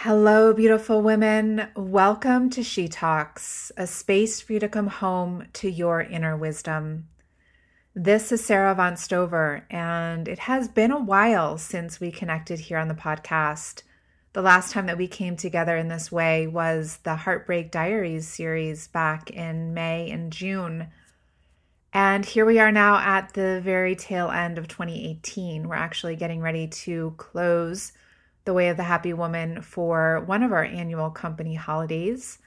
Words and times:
Hello, 0.00 0.52
beautiful 0.52 1.00
women. 1.00 1.68
Welcome 1.74 2.50
to 2.50 2.62
She 2.62 2.86
Talks, 2.86 3.72
a 3.78 3.86
space 3.86 4.42
for 4.42 4.52
you 4.52 4.60
to 4.60 4.68
come 4.68 4.88
home 4.88 5.46
to 5.54 5.70
your 5.70 6.02
inner 6.02 6.36
wisdom. 6.36 7.08
This 7.94 8.30
is 8.30 8.44
Sara 8.44 8.72
Avant 8.72 8.98
Stover, 8.98 9.64
and 9.70 10.28
it 10.28 10.40
has 10.40 10.68
been 10.68 10.90
a 10.90 11.00
while 11.00 11.56
since 11.56 11.98
we 11.98 12.12
connected 12.12 12.60
here 12.60 12.76
on 12.76 12.88
the 12.88 12.94
podcast. 12.94 13.84
The 14.34 14.42
last 14.42 14.70
time 14.70 14.84
that 14.84 14.98
we 14.98 15.08
came 15.08 15.34
together 15.34 15.78
in 15.78 15.88
this 15.88 16.12
way 16.12 16.46
was 16.46 16.98
the 17.02 17.16
Heartbreak 17.16 17.70
Diaries 17.70 18.28
series 18.28 18.88
back 18.88 19.30
in 19.30 19.72
May 19.72 20.10
and 20.10 20.30
June. 20.30 20.88
And 21.94 22.26
here 22.26 22.44
we 22.44 22.58
are 22.58 22.70
now 22.70 22.98
at 22.98 23.32
the 23.32 23.62
very 23.64 23.96
tail 23.96 24.28
end 24.28 24.58
of 24.58 24.68
2018. 24.68 25.66
We're 25.66 25.74
actually 25.74 26.16
getting 26.16 26.42
ready 26.42 26.68
to 26.68 27.14
close 27.16 27.92
the 28.46 28.54
Way 28.54 28.68
of 28.68 28.76
the 28.76 28.84
Happy 28.84 29.12
Woman 29.12 29.60
for 29.60 30.22
one 30.24 30.42
of 30.44 30.52
our 30.52 30.64
annual 30.64 31.10
company 31.10 31.56
holidays. 31.56 32.38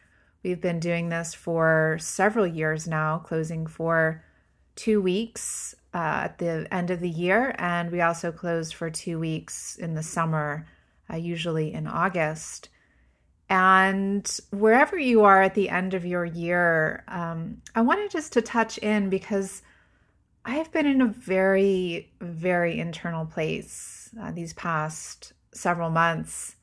We've 0.43 0.61
been 0.61 0.79
doing 0.79 1.09
this 1.09 1.33
for 1.33 1.97
several 1.99 2.47
years 2.47 2.87
now, 2.87 3.19
closing 3.19 3.67
for 3.67 4.23
two 4.75 5.01
weeks 5.01 5.75
uh, 5.93 6.21
at 6.23 6.37
the 6.37 6.65
end 6.71 6.89
of 6.89 7.01
the 7.01 7.09
year, 7.09 7.53
and 7.59 7.91
we 7.91 7.99
also 7.99 8.31
close 8.31 8.71
for 8.71 8.89
two 8.89 9.19
weeks 9.19 9.75
in 9.75 9.93
the 9.93 10.01
summer, 10.01 10.65
uh, 11.11 11.17
usually 11.17 11.73
in 11.73 11.85
August. 11.85 12.69
And 13.49 14.25
wherever 14.51 14.97
you 14.97 15.25
are 15.25 15.41
at 15.41 15.55
the 15.55 15.69
end 15.69 15.93
of 15.93 16.05
your 16.05 16.23
year, 16.23 17.03
um, 17.09 17.61
I 17.75 17.81
wanted 17.81 18.09
just 18.09 18.31
to 18.33 18.41
touch 18.41 18.77
in 18.77 19.09
because 19.09 19.63
I've 20.45 20.71
been 20.71 20.85
in 20.85 21.01
a 21.01 21.07
very, 21.07 22.13
very 22.21 22.79
internal 22.79 23.25
place 23.25 24.11
uh, 24.21 24.31
these 24.31 24.53
past 24.53 25.33
several 25.53 25.89
months. 25.89 26.55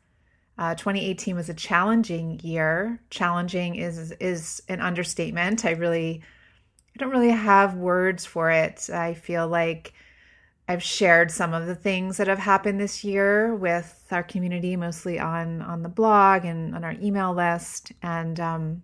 Uh, 0.58 0.74
2018 0.74 1.36
was 1.36 1.48
a 1.48 1.54
challenging 1.54 2.40
year. 2.40 3.00
Challenging 3.10 3.76
is 3.76 4.12
is 4.12 4.62
an 4.68 4.80
understatement. 4.80 5.64
I 5.64 5.72
really, 5.72 6.22
I 6.94 6.98
don't 6.98 7.10
really 7.10 7.30
have 7.30 7.74
words 7.74 8.24
for 8.24 8.50
it. 8.50 8.88
I 8.90 9.14
feel 9.14 9.46
like 9.46 9.92
I've 10.68 10.82
shared 10.82 11.30
some 11.30 11.52
of 11.52 11.66
the 11.66 11.74
things 11.74 12.16
that 12.16 12.26
have 12.26 12.38
happened 12.38 12.80
this 12.80 13.04
year 13.04 13.54
with 13.54 14.06
our 14.10 14.22
community, 14.22 14.76
mostly 14.76 15.18
on 15.18 15.60
on 15.62 15.82
the 15.82 15.88
blog 15.88 16.44
and 16.44 16.74
on 16.74 16.84
our 16.84 16.96
email 17.02 17.34
list, 17.34 17.92
and 18.02 18.40
um, 18.40 18.82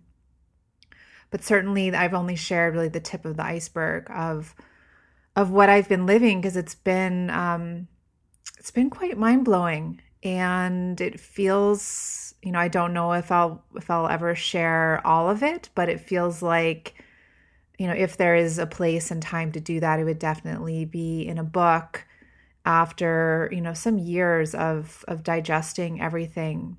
but 1.31 1.43
certainly 1.43 1.93
I've 1.93 2.13
only 2.13 2.35
shared 2.35 2.75
really 2.75 2.87
the 2.87 2.99
tip 2.99 3.25
of 3.25 3.35
the 3.37 3.45
iceberg 3.45 4.09
of 4.11 4.55
of 5.35 5.49
what 5.49 5.69
I've 5.69 5.89
been 5.89 6.05
living 6.05 6.39
because 6.39 6.55
it's 6.55 6.75
been 6.75 7.31
um, 7.31 7.87
it's 8.63 8.71
been 8.71 8.89
quite 8.89 9.17
mind 9.17 9.43
blowing 9.43 9.99
and 10.23 11.01
it 11.01 11.19
feels 11.19 12.33
you 12.41 12.49
know 12.49 12.59
I 12.59 12.69
don't 12.69 12.93
know 12.93 13.11
if 13.11 13.29
I'll 13.29 13.61
if 13.75 13.91
I'll 13.91 14.07
ever 14.07 14.35
share 14.35 15.05
all 15.05 15.29
of 15.29 15.43
it 15.43 15.67
but 15.75 15.89
it 15.89 15.99
feels 15.99 16.41
like 16.41 16.93
you 17.77 17.87
know 17.87 17.93
if 17.93 18.15
there 18.15 18.37
is 18.37 18.59
a 18.59 18.65
place 18.65 19.11
and 19.11 19.21
time 19.21 19.51
to 19.51 19.59
do 19.59 19.81
that 19.81 19.99
it 19.99 20.05
would 20.05 20.17
definitely 20.17 20.85
be 20.85 21.27
in 21.27 21.37
a 21.39 21.43
book 21.43 22.05
after 22.63 23.49
you 23.51 23.59
know 23.59 23.73
some 23.73 23.97
years 23.97 24.55
of 24.55 25.03
of 25.09 25.23
digesting 25.23 25.99
everything. 25.99 26.77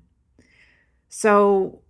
So 1.07 1.83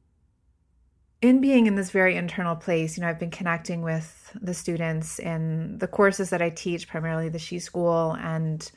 in 1.22 1.40
being 1.40 1.68
in 1.68 1.76
this 1.76 1.92
very 1.92 2.18
internal 2.18 2.58
place 2.58 2.98
you 2.98 3.02
know 3.02 3.08
I've 3.08 3.18
been 3.18 3.32
connecting 3.32 3.82
with 3.82 4.36
the 4.42 4.54
students 4.54 5.20
in 5.20 5.78
the 5.78 5.88
courses 5.88 6.32
that 6.32 6.42
I 6.42 6.50
teach 6.50 6.86
primarily 6.86 7.30
the 7.30 7.40
she 7.40 7.60
school 7.60 8.18
and 8.20 8.70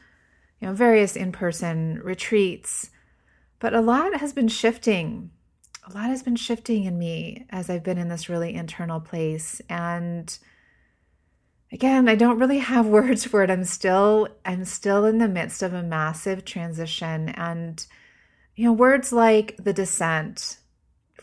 you 0.60 0.68
know, 0.68 0.74
various 0.74 1.16
in 1.16 1.32
person 1.32 2.00
retreats. 2.02 2.90
But 3.58 3.74
a 3.74 3.80
lot 3.80 4.18
has 4.20 4.32
been 4.32 4.48
shifting. 4.48 5.30
A 5.86 5.92
lot 5.92 6.10
has 6.10 6.22
been 6.22 6.36
shifting 6.36 6.84
in 6.84 6.98
me 6.98 7.46
as 7.50 7.70
I've 7.70 7.82
been 7.82 7.98
in 7.98 8.08
this 8.08 8.28
really 8.28 8.54
internal 8.54 9.00
place. 9.00 9.60
And 9.68 10.36
again, 11.72 12.08
I 12.08 12.14
don't 12.14 12.38
really 12.38 12.58
have 12.58 12.86
words 12.98 13.24
for 13.24 13.42
it. 13.42 13.50
I'm 13.50 13.64
still 13.64 14.28
I'm 14.44 14.64
still 14.64 15.04
in 15.04 15.18
the 15.18 15.28
midst 15.28 15.62
of 15.62 15.72
a 15.72 15.82
massive 15.82 16.44
transition 16.44 17.30
and 17.30 17.84
you 18.54 18.64
know, 18.64 18.72
words 18.72 19.12
like 19.12 19.56
the 19.62 19.72
descent 19.72 20.58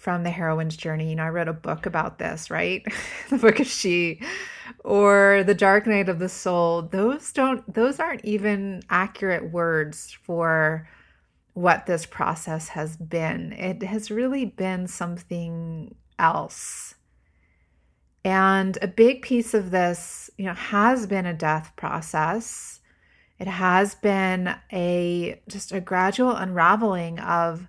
from 0.05 0.21
the 0.21 0.29
heroine's 0.29 0.77
journey. 0.77 1.09
You 1.09 1.15
know, 1.15 1.23
I 1.23 1.29
wrote 1.29 1.47
a 1.47 1.53
book 1.53 1.87
about 1.87 2.19
this, 2.19 2.51
right? 2.51 2.85
the 3.31 3.39
book 3.39 3.59
of 3.59 3.65
She 3.65 4.21
or 4.83 5.43
the 5.43 5.55
dark 5.55 5.87
night 5.87 6.09
of 6.09 6.19
the 6.19 6.29
soul. 6.29 6.83
Those 6.83 7.33
don't 7.33 7.73
those 7.73 7.99
aren't 7.99 8.23
even 8.23 8.83
accurate 8.87 9.51
words 9.51 10.15
for 10.21 10.87
what 11.53 11.87
this 11.87 12.05
process 12.05 12.67
has 12.69 12.95
been. 12.97 13.51
It 13.53 13.81
has 13.81 14.11
really 14.11 14.45
been 14.45 14.85
something 14.85 15.95
else. 16.19 16.93
And 18.23 18.77
a 18.83 18.87
big 18.87 19.23
piece 19.23 19.55
of 19.55 19.71
this, 19.71 20.29
you 20.37 20.45
know, 20.45 20.53
has 20.53 21.07
been 21.07 21.25
a 21.25 21.33
death 21.33 21.73
process. 21.77 22.79
It 23.39 23.47
has 23.47 23.95
been 23.95 24.55
a 24.71 25.41
just 25.49 25.71
a 25.71 25.81
gradual 25.81 26.35
unraveling 26.35 27.17
of 27.17 27.67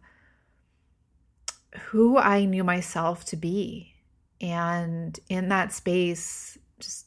who 1.76 2.18
I 2.18 2.44
knew 2.44 2.64
myself 2.64 3.24
to 3.26 3.36
be. 3.36 3.94
And 4.40 5.18
in 5.28 5.48
that 5.48 5.72
space, 5.72 6.58
just 6.78 7.06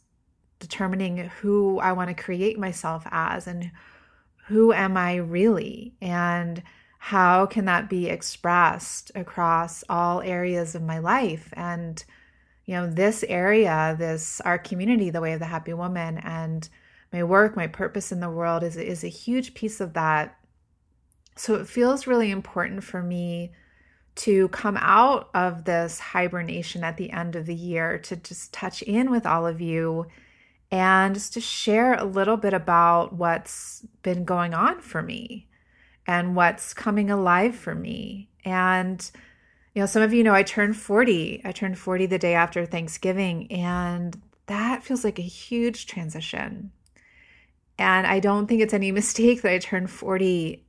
determining 0.60 1.18
who 1.18 1.80
I 1.80 1.94
want 1.94 2.10
to 2.10 2.24
create 2.24 2.58
myself 2.58 3.04
as 3.12 3.48
and 3.48 3.72
who 4.48 4.74
am 4.74 4.98
I 4.98 5.16
really? 5.16 5.94
And 6.02 6.64
how 6.98 7.46
can 7.46 7.66
that 7.66 7.90
be 7.90 8.08
expressed 8.08 9.12
across 9.16 9.84
all 9.88 10.22
areas 10.22 10.76
of 10.76 10.82
my 10.82 11.00
life? 11.00 11.54
And, 11.54 12.04
you 12.66 12.76
know, 12.76 12.90
this 12.90 13.24
area, 13.30 13.96
this, 13.98 14.42
our 14.42 14.58
community, 14.58 15.10
the 15.10 15.22
way 15.22 15.34
of 15.34 15.40
the 15.40 15.46
happy 15.46 15.74
woman, 15.74 16.18
and 16.18 16.68
my 17.14 17.24
work, 17.24 17.56
my 17.56 17.68
purpose 17.68 18.12
in 18.12 18.20
the 18.20 18.30
world 18.30 18.64
is, 18.64 18.76
is 18.76 19.04
a 19.04 19.08
huge 19.08 19.54
piece 19.54 19.80
of 19.80 19.94
that. 19.94 20.38
So 21.36 21.56
it 21.56 21.68
feels 21.68 22.08
really 22.08 22.32
important 22.32 22.84
for 22.84 23.02
me 23.02 23.54
to 24.20 24.50
come 24.50 24.78
out 24.82 25.30
of 25.34 25.64
this 25.64 26.00
hibernation 26.00 26.84
at 26.84 26.98
the 26.98 27.12
end 27.12 27.38
of 27.38 27.46
the 27.46 27.56
year 27.56 27.98
to 28.00 28.18
just 28.18 28.52
touch 28.52 28.82
in 28.82 29.10
with 29.10 29.26
all 29.26 29.48
of 29.48 29.62
you 29.62 30.06
and 30.72 31.16
just 31.16 31.34
to 31.34 31.42
share 31.42 31.94
a 31.94 32.04
little 32.04 32.36
bit 32.36 32.54
about 32.54 33.14
what's 33.14 33.86
been 34.04 34.26
going 34.26 34.54
on 34.54 34.82
for 34.82 35.02
me 35.02 35.48
and 36.06 36.36
what's 36.36 36.74
coming 36.74 37.10
alive 37.10 37.56
for 37.56 37.74
me. 37.74 38.30
And, 38.44 39.10
you 39.74 39.82
know, 39.82 39.86
some 39.86 40.02
of 40.02 40.14
you 40.14 40.24
know 40.24 40.34
I 40.34 40.44
turned 40.44 40.76
40. 40.76 41.42
I 41.46 41.52
turned 41.54 41.78
40 41.78 42.06
the 42.08 42.20
day 42.20 42.34
after 42.34 42.66
Thanksgiving, 42.66 43.50
and 43.52 44.22
that 44.48 44.84
feels 44.84 45.06
like 45.06 45.18
a 45.18 45.24
huge 45.24 45.88
transition. 45.88 46.72
And 47.78 48.06
I 48.06 48.20
don't 48.20 48.48
think 48.48 48.62
it's 48.62 48.74
any 48.74 48.92
mistake 48.92 49.44
that 49.44 49.54
I 49.54 49.60
turned 49.60 49.90
40, 49.90 50.66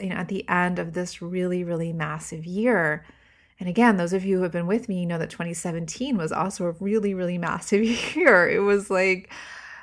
you 0.00 0.08
know, 0.08 0.16
at 0.16 0.28
the 0.28 0.48
end 0.48 0.78
of 0.78 0.92
this 0.92 1.22
really, 1.22 1.64
really 1.64 1.92
massive 1.92 2.44
year. 2.44 3.04
And 3.60 3.68
again, 3.68 3.96
those 3.96 4.12
of 4.12 4.24
you 4.24 4.36
who 4.36 4.42
have 4.44 4.52
been 4.52 4.66
with 4.66 4.88
me 4.88 5.00
you 5.00 5.06
know 5.06 5.18
that 5.18 5.30
2017 5.30 6.16
was 6.16 6.32
also 6.32 6.66
a 6.66 6.72
really, 6.72 7.14
really 7.14 7.38
massive 7.38 7.84
year. 8.16 8.48
It 8.48 8.60
was 8.60 8.90
like, 8.90 9.32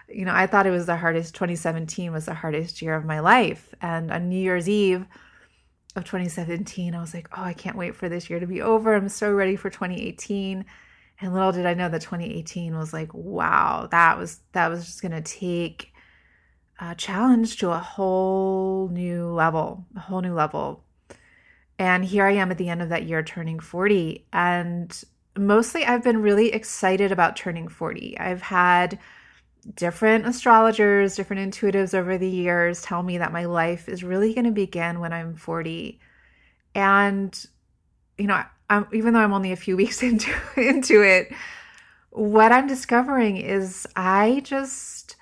you 0.08 0.26
know, 0.26 0.34
I 0.34 0.48
thought 0.48 0.68
it 0.68 0.72
was 0.72 0.86
the 0.86 0.98
hardest, 0.98 1.34
2017 1.36 2.12
was 2.12 2.26
the 2.26 2.34
hardest 2.34 2.82
year 2.82 2.96
of 2.96 3.06
my 3.06 3.20
life. 3.20 3.74
And 3.82 4.12
on 4.12 4.30
New 4.30 4.40
Year's 4.40 4.70
Eve 4.70 5.06
of 5.96 6.04
2017, 6.04 6.94
I 6.94 7.02
was 7.02 7.14
like, 7.14 7.28
oh, 7.38 7.44
I 7.44 7.54
can't 7.54 7.78
wait 7.78 7.96
for 7.96 8.08
this 8.08 8.30
year 8.30 8.40
to 8.40 8.48
be 8.48 8.62
over. 8.62 8.94
I'm 8.94 9.10
so 9.10 9.34
ready 9.34 9.56
for 9.56 9.70
2018. 9.70 10.66
And 11.22 11.34
little 11.34 11.52
did 11.52 11.66
I 11.66 11.74
know 11.74 11.90
that 11.90 12.02
2018 12.02 12.78
was 12.78 12.94
like, 12.94 13.14
wow, 13.14 13.88
that 13.92 14.18
was 14.18 14.40
that 14.52 14.68
was 14.68 14.86
just 14.86 15.02
gonna 15.02 15.22
take 15.22 15.94
a 16.80 16.96
challenge 16.96 17.58
to 17.58 17.72
a 17.72 17.80
whole 17.80 18.90
new 18.90 19.28
level, 19.28 19.86
a 19.96 20.00
whole 20.00 20.22
new 20.22 20.34
level 20.34 20.86
and 21.78 22.06
here 22.06 22.26
I 22.26 22.32
am 22.32 22.52
at 22.52 22.58
the 22.58 22.70
end 22.70 22.82
of 22.82 22.90
that 22.90 23.04
year 23.04 23.22
turning 23.22 23.60
40. 23.60 24.26
And 24.32 25.04
mostly 25.38 25.86
I've 25.86 26.04
been 26.04 26.22
really 26.22 26.54
excited 26.54 27.12
about 27.12 27.36
turning 27.36 27.68
40. 27.68 28.18
I've 28.18 28.42
had 28.42 29.00
different 29.76 30.26
astrologers, 30.26 31.16
different 31.16 31.52
intuitives 31.52 31.94
over 31.94 32.18
the 32.18 32.30
years 32.30 32.82
tell 32.82 33.04
me 33.04 33.18
that 33.18 33.34
my 33.34 33.46
life 33.46 33.90
is 33.90 34.04
really 34.04 34.34
going 34.34 34.46
to 34.46 34.52
begin 34.52 35.00
when 35.00 35.12
I'm 35.12 35.36
40. 35.36 36.00
And, 36.76 37.46
you 38.18 38.28
know, 38.28 38.42
I'm, 38.70 38.88
even 38.94 39.14
though 39.14 39.20
I'm 39.20 39.34
only 39.34 39.52
a 39.52 39.58
few 39.58 39.76
weeks 39.78 40.02
into, 40.02 40.32
into 40.56 41.02
it, 41.02 41.34
what 42.12 42.54
I'm 42.54 42.68
discovering 42.68 43.36
is 43.36 43.86
I 43.98 44.42
just 44.46 45.18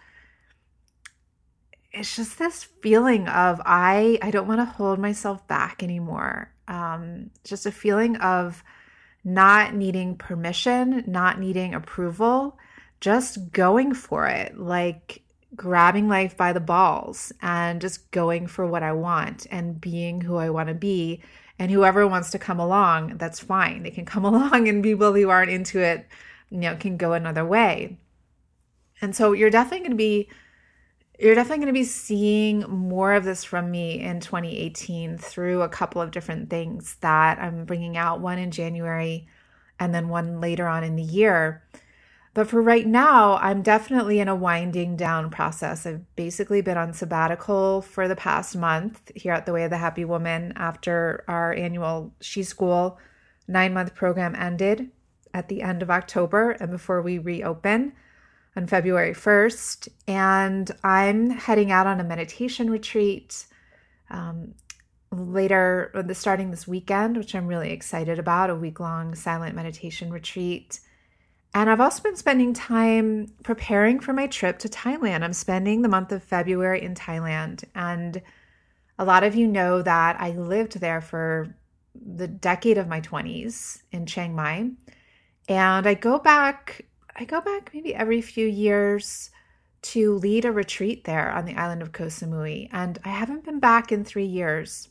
it's 1.93 2.15
just 2.15 2.39
this 2.39 2.63
feeling 2.63 3.27
of 3.27 3.61
I 3.65 4.17
I 4.21 4.31
don't 4.31 4.47
want 4.47 4.59
to 4.59 4.65
hold 4.65 4.99
myself 4.99 5.47
back 5.47 5.83
anymore. 5.83 6.51
Um, 6.67 7.29
just 7.43 7.65
a 7.65 7.71
feeling 7.71 8.15
of 8.17 8.63
not 9.23 9.73
needing 9.75 10.17
permission, 10.17 11.03
not 11.07 11.39
needing 11.39 11.73
approval, 11.73 12.57
just 12.99 13.51
going 13.51 13.93
for 13.93 14.27
it, 14.27 14.57
like 14.57 15.21
grabbing 15.55 16.09
life 16.09 16.35
by 16.35 16.51
the 16.51 16.59
balls 16.59 17.31
and 17.41 17.79
just 17.79 18.09
going 18.11 18.47
for 18.47 18.65
what 18.65 18.81
I 18.81 18.91
want 18.93 19.45
and 19.51 19.79
being 19.79 20.21
who 20.21 20.37
I 20.37 20.49
want 20.49 20.69
to 20.69 20.75
be. 20.75 21.21
And 21.59 21.71
whoever 21.71 22.07
wants 22.07 22.31
to 22.31 22.39
come 22.39 22.59
along, 22.59 23.17
that's 23.17 23.39
fine. 23.39 23.83
They 23.83 23.91
can 23.91 24.05
come 24.05 24.25
along 24.25 24.67
and 24.67 24.83
people 24.83 25.13
who 25.13 25.29
aren't 25.29 25.51
into 25.51 25.79
it, 25.79 26.07
you 26.49 26.57
know, 26.57 26.75
can 26.75 26.97
go 26.97 27.13
another 27.13 27.45
way. 27.45 27.97
And 28.99 29.15
so 29.15 29.33
you're 29.33 29.49
definitely 29.49 29.79
going 29.79 29.91
to 29.91 29.97
be 29.97 30.29
you're 31.23 31.35
definitely 31.35 31.63
going 31.63 31.73
to 31.73 31.79
be 31.79 31.85
seeing 31.85 32.61
more 32.67 33.13
of 33.13 33.23
this 33.23 33.45
from 33.45 33.71
me 33.71 34.01
in 34.01 34.19
2018 34.19 35.17
through 35.17 35.61
a 35.61 35.69
couple 35.69 36.01
of 36.01 36.11
different 36.11 36.49
things 36.49 36.97
that 36.99 37.39
I'm 37.39 37.63
bringing 37.63 37.95
out, 37.95 38.19
one 38.19 38.37
in 38.39 38.51
January 38.51 39.27
and 39.79 39.95
then 39.95 40.09
one 40.09 40.41
later 40.41 40.67
on 40.67 40.83
in 40.83 40.97
the 40.97 41.03
year. 41.03 41.63
But 42.33 42.49
for 42.49 42.61
right 42.61 42.85
now, 42.85 43.37
I'm 43.37 43.61
definitely 43.61 44.19
in 44.19 44.27
a 44.27 44.35
winding 44.35 44.97
down 44.97 45.29
process. 45.29 45.85
I've 45.85 46.15
basically 46.17 46.61
been 46.61 46.77
on 46.77 46.91
sabbatical 46.91 47.81
for 47.81 48.07
the 48.07 48.15
past 48.17 48.57
month 48.57 49.11
here 49.15 49.33
at 49.33 49.45
the 49.45 49.53
Way 49.53 49.63
of 49.63 49.69
the 49.69 49.77
Happy 49.77 50.03
Woman 50.03 50.51
after 50.57 51.23
our 51.29 51.53
annual 51.53 52.13
She 52.19 52.43
School 52.43 52.99
nine 53.47 53.73
month 53.73 53.95
program 53.95 54.35
ended 54.35 54.89
at 55.33 55.47
the 55.47 55.61
end 55.61 55.81
of 55.81 55.89
October 55.89 56.51
and 56.51 56.69
before 56.69 57.01
we 57.01 57.17
reopen 57.17 57.93
on 58.55 58.67
February 58.67 59.13
1st. 59.13 59.87
And 60.07 60.69
I'm 60.83 61.29
heading 61.29 61.71
out 61.71 61.87
on 61.87 61.99
a 61.99 62.03
meditation 62.03 62.69
retreat 62.69 63.45
um, 64.09 64.53
later, 65.11 65.91
starting 66.13 66.51
this 66.51 66.67
weekend, 66.67 67.17
which 67.17 67.35
I'm 67.35 67.47
really 67.47 67.71
excited 67.71 68.19
about 68.19 68.49
a 68.49 68.55
week 68.55 68.79
long 68.79 69.15
silent 69.15 69.55
meditation 69.55 70.11
retreat. 70.11 70.79
And 71.55 71.69
I've 71.69 71.81
also 71.81 72.01
been 72.01 72.15
spending 72.15 72.53
time 72.53 73.31
preparing 73.43 73.99
for 73.99 74.13
my 74.13 74.27
trip 74.27 74.57
to 74.59 74.69
Thailand. 74.69 75.23
I'm 75.23 75.33
spending 75.33 75.81
the 75.81 75.89
month 75.89 76.11
of 76.11 76.23
February 76.23 76.81
in 76.81 76.95
Thailand. 76.95 77.63
And 77.75 78.21
a 78.97 79.05
lot 79.05 79.23
of 79.23 79.35
you 79.35 79.47
know 79.47 79.81
that 79.81 80.19
I 80.19 80.31
lived 80.31 80.79
there 80.79 81.01
for 81.01 81.55
the 81.95 82.27
decade 82.27 82.79
of 82.79 82.87
my 82.87 83.01
20s 83.01 83.83
in 83.91 84.07
Chiang 84.07 84.35
Mai. 84.35 84.71
And 85.47 85.85
I 85.85 85.93
go 85.93 86.17
back 86.17 86.85
I 87.15 87.25
go 87.25 87.41
back 87.41 87.71
maybe 87.73 87.93
every 87.93 88.21
few 88.21 88.47
years 88.47 89.29
to 89.83 90.15
lead 90.15 90.45
a 90.45 90.51
retreat 90.51 91.03
there 91.03 91.31
on 91.31 91.45
the 91.45 91.55
island 91.55 91.81
of 91.81 91.91
Koh 91.91 92.05
Samui, 92.05 92.69
and 92.71 92.97
I 93.03 93.09
haven't 93.09 93.43
been 93.43 93.59
back 93.59 93.91
in 93.91 94.03
three 94.03 94.25
years. 94.25 94.89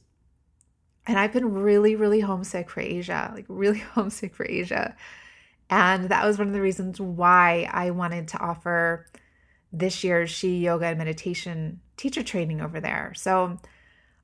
And 1.07 1.19
I've 1.19 1.33
been 1.33 1.53
really, 1.53 1.97
really 1.97 2.21
homesick 2.21 2.71
for 2.71 2.81
Asia, 2.81 3.33
like 3.35 3.47
really 3.49 3.79
homesick 3.95 4.35
for 4.35 4.47
Asia. 4.47 4.95
And 5.69 6.11
that 6.11 6.25
was 6.25 6.39
one 6.39 6.49
of 6.49 6.53
the 6.53 6.61
reasons 6.61 7.01
why 7.01 7.69
I 7.73 7.91
wanted 7.91 8.29
to 8.29 8.39
offer 8.39 9.07
this 9.73 10.05
year's 10.05 10.31
She 10.31 10.59
Yoga 10.59 10.87
and 10.87 10.99
Meditation 10.99 11.81
teacher 11.97 12.23
training 12.23 12.61
over 12.61 12.79
there. 12.79 13.15
So 13.17 13.59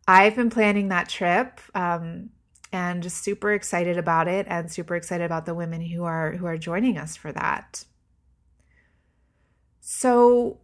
I've 0.07 0.37
been 0.37 0.51
planning 0.51 0.89
that 0.89 1.09
trip. 1.09 1.61
Um, 1.75 2.31
and 2.73 3.03
just 3.03 3.23
super 3.23 3.53
excited 3.53 3.97
about 3.97 4.29
it 4.29 4.47
and 4.49 4.71
super 4.71 4.95
excited 4.95 5.25
about 5.25 5.47
the 5.47 5.55
women 5.55 5.81
who 5.81 6.05
are 6.05 6.33
who 6.33 6.47
are 6.47 6.59
joining 6.59 6.99
us 6.99 7.17
for 7.17 7.33
that. 7.33 7.85
So 9.91 10.59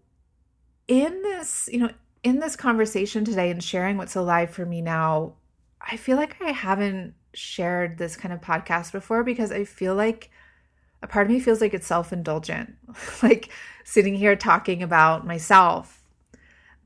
in 0.87 1.23
this, 1.23 1.67
you 1.73 1.79
know, 1.79 1.89
in 2.23 2.41
this 2.41 2.57
conversation 2.57 3.25
today 3.25 3.51
and 3.51 3.65
sharing 3.65 3.97
what's 3.97 4.17
alive 4.17 4.51
for 4.51 4.67
me 4.67 4.83
now, 4.83 5.37
I 5.81 5.97
feel 5.97 6.19
like 6.19 6.37
I 6.43 6.51
haven't 6.51 7.15
shared 7.33 7.97
this 7.97 8.17
kind 8.17 8.35
of 8.35 8.43
podcast 8.43 8.93
before 8.93 9.25
because 9.25 9.51
I 9.51 9.65
feel 9.65 9.95
like 9.95 10.31
a 11.03 11.07
part 11.07 11.27
of 11.27 11.33
me 11.33 11.41
feels 11.41 11.63
like 11.63 11.73
it's 11.73 11.87
self-indulgent, 11.87 12.75
like 13.23 13.49
sitting 13.83 14.15
here 14.15 14.37
talking 14.37 14.83
about 14.83 15.27
myself. 15.27 16.03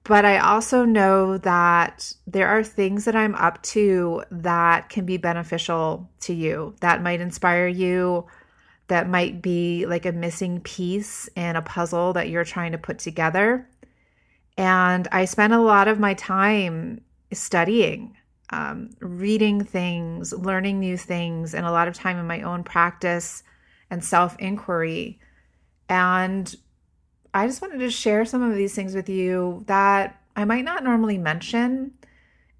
But 0.05 0.25
I 0.25 0.39
also 0.39 0.85
know 0.85 1.39
that 1.39 2.13
there 2.25 2.47
are 2.47 2.63
things 2.63 3.05
that 3.07 3.17
I'm 3.17 3.35
up 3.35 3.61
to 3.65 4.23
that 4.31 4.91
can 4.91 5.05
be 5.05 5.17
beneficial 5.17 6.09
to 6.21 6.33
you, 6.33 6.77
that 6.83 7.03
might 7.03 7.21
inspire 7.21 7.67
you, 7.67 8.29
that 8.89 9.09
might 9.09 9.41
be 9.41 9.87
like 9.87 10.07
a 10.07 10.13
missing 10.13 10.61
piece 10.61 11.29
in 11.37 11.57
a 11.57 11.63
puzzle 11.63 12.15
that 12.15 12.29
you're 12.29 12.45
trying 12.45 12.73
to 12.73 12.79
put 12.79 12.99
together. 12.99 13.69
And 14.57 15.07
I 15.13 15.27
spend 15.27 15.53
a 15.53 15.61
lot 15.61 15.89
of 15.89 16.01
my 16.01 16.15
time 16.15 17.03
studying, 17.33 18.17
um, 18.51 18.91
reading 19.01 19.63
things, 19.63 20.33
learning 20.33 20.81
new 20.81 20.97
things, 20.97 21.55
and 21.55 21.67
a 21.67 21.71
lot 21.71 21.87
of 21.87 21.95
time 21.95 22.19
in 22.19 22.27
my 22.27 22.43
own 22.43 22.65
practice 22.65 23.43
and 23.91 24.03
self 24.05 24.37
inquiry. 24.39 25.21
And 25.89 26.55
I 27.35 27.47
just 27.47 27.63
wanted 27.63 27.79
to 27.79 27.91
share 27.91 28.25
some 28.25 28.43
of 28.43 28.57
these 28.57 28.75
things 28.75 28.95
with 28.95 29.09
you 29.09 29.65
that 29.67 30.21
I 30.35 30.45
might 30.45 30.65
not 30.65 30.83
normally 30.83 31.19
mention 31.19 31.93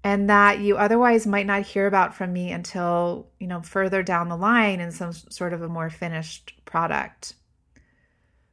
and 0.03 0.29
that 0.29 0.59
you 0.59 0.77
otherwise 0.77 1.27
might 1.27 1.45
not 1.45 1.63
hear 1.63 1.85
about 1.85 2.15
from 2.15 2.31
me 2.31 2.51
until, 2.51 3.27
you 3.39 3.47
know, 3.47 3.61
further 3.61 4.01
down 4.01 4.29
the 4.29 4.37
line 4.37 4.79
in 4.79 4.91
some 4.91 5.11
sort 5.11 5.53
of 5.53 5.61
a 5.61 5.67
more 5.67 5.89
finished 5.89 6.53
product. 6.65 7.33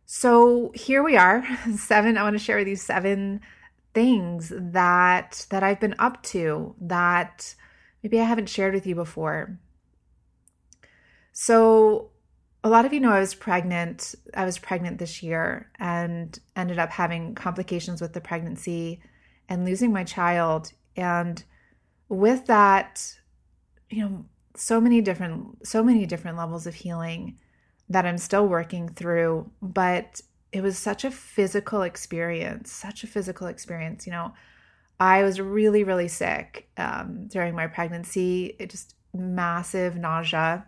So 0.07 0.73
here 0.75 1.03
we 1.03 1.17
are, 1.17 1.47
seven. 1.77 2.17
I 2.17 2.23
want 2.23 2.35
to 2.35 2.43
share 2.43 2.57
with 2.57 2.69
you 2.69 2.77
seven 2.77 3.41
things 3.95 4.53
that 4.55 5.47
that 5.51 5.63
I've 5.63 5.81
been 5.81 5.95
up 5.99 6.23
to 6.25 6.75
that 6.83 7.55
maybe 8.03 8.21
I 8.21 8.25
haven't 8.25 8.49
shared 8.49 8.75
with 8.75 8.87
you 8.87 8.95
before. 8.95 9.59
So 11.33 12.11
a 12.63 12.69
lot 12.69 12.85
of 12.85 12.93
you 12.93 13.01
know 13.01 13.13
I 13.13 13.21
was 13.21 13.35
pregnant. 13.35 14.15
I 14.35 14.45
was 14.45 14.59
pregnant 14.59 14.99
this 14.99 15.23
year 15.23 15.71
and 15.79 16.39
ended 16.55 16.79
up 16.79 16.91
having 16.91 17.35
complications 17.35 18.01
with 18.01 18.13
the 18.13 18.21
pregnancy 18.21 19.01
and 19.49 19.65
losing 19.65 19.93
my 19.93 20.05
child. 20.05 20.73
And 20.97 21.43
with 22.09 22.47
that, 22.47 23.15
you 23.91 24.03
know, 24.03 24.25
so 24.55 24.81
many 24.81 25.01
different 25.01 25.67
so 25.67 25.83
many 25.83 26.07
different 26.07 26.39
levels 26.39 26.67
of 26.67 26.75
healing 26.75 27.39
that 27.89 28.07
I'm 28.07 28.19
still 28.19 28.47
working 28.47 28.89
through, 28.89 29.51
but 29.63 30.21
it 30.53 30.63
was 30.63 30.79
such 30.79 31.05
a 31.05 31.11
physical 31.11 31.83
experience, 31.83 32.73
such 32.73 33.05
a 33.05 33.07
physical 33.07 33.47
experience. 33.47 34.07
You 34.07 34.13
know, 34.13 34.33
I 34.99 35.23
was 35.23 35.41
really, 35.41 35.85
really 35.85 36.09
sick 36.09 36.69
um, 36.77 37.27
during 37.29 37.55
my 37.55 37.67
pregnancy. 37.67 38.57
It 38.59 38.71
just 38.71 38.95
massive 39.15 39.97
nausea. 39.97 40.67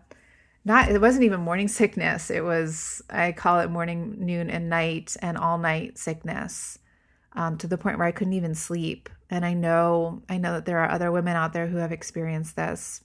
Not 0.65 0.89
it 0.89 1.01
wasn't 1.01 1.23
even 1.23 1.41
morning 1.41 1.67
sickness. 1.67 2.29
It 2.29 2.43
was 2.43 3.01
I 3.09 3.31
call 3.31 3.59
it 3.59 3.71
morning, 3.71 4.17
noon, 4.19 4.49
and 4.49 4.69
night, 4.69 5.15
and 5.21 5.37
all 5.37 5.57
night 5.57 5.97
sickness, 5.97 6.77
um, 7.33 7.57
to 7.57 7.67
the 7.67 7.77
point 7.77 7.97
where 7.97 8.07
I 8.07 8.11
couldn't 8.11 8.33
even 8.33 8.55
sleep. 8.55 9.09
And 9.29 9.45
I 9.45 9.53
know 9.53 10.23
I 10.29 10.37
know 10.37 10.53
that 10.53 10.65
there 10.65 10.79
are 10.79 10.89
other 10.89 11.11
women 11.11 11.35
out 11.35 11.53
there 11.53 11.67
who 11.67 11.77
have 11.77 11.91
experienced 11.91 12.55
this. 12.55 13.01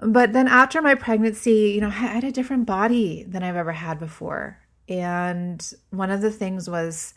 But 0.00 0.32
then 0.32 0.46
after 0.46 0.80
my 0.80 0.94
pregnancy, 0.94 1.72
you 1.74 1.80
know, 1.80 1.88
I 1.88 1.90
had 1.90 2.24
a 2.24 2.32
different 2.32 2.66
body 2.66 3.24
than 3.24 3.42
I've 3.42 3.56
ever 3.56 3.72
had 3.72 3.98
before. 3.98 4.58
And 4.88 5.72
one 5.90 6.10
of 6.10 6.20
the 6.20 6.30
things 6.30 6.70
was 6.70 7.14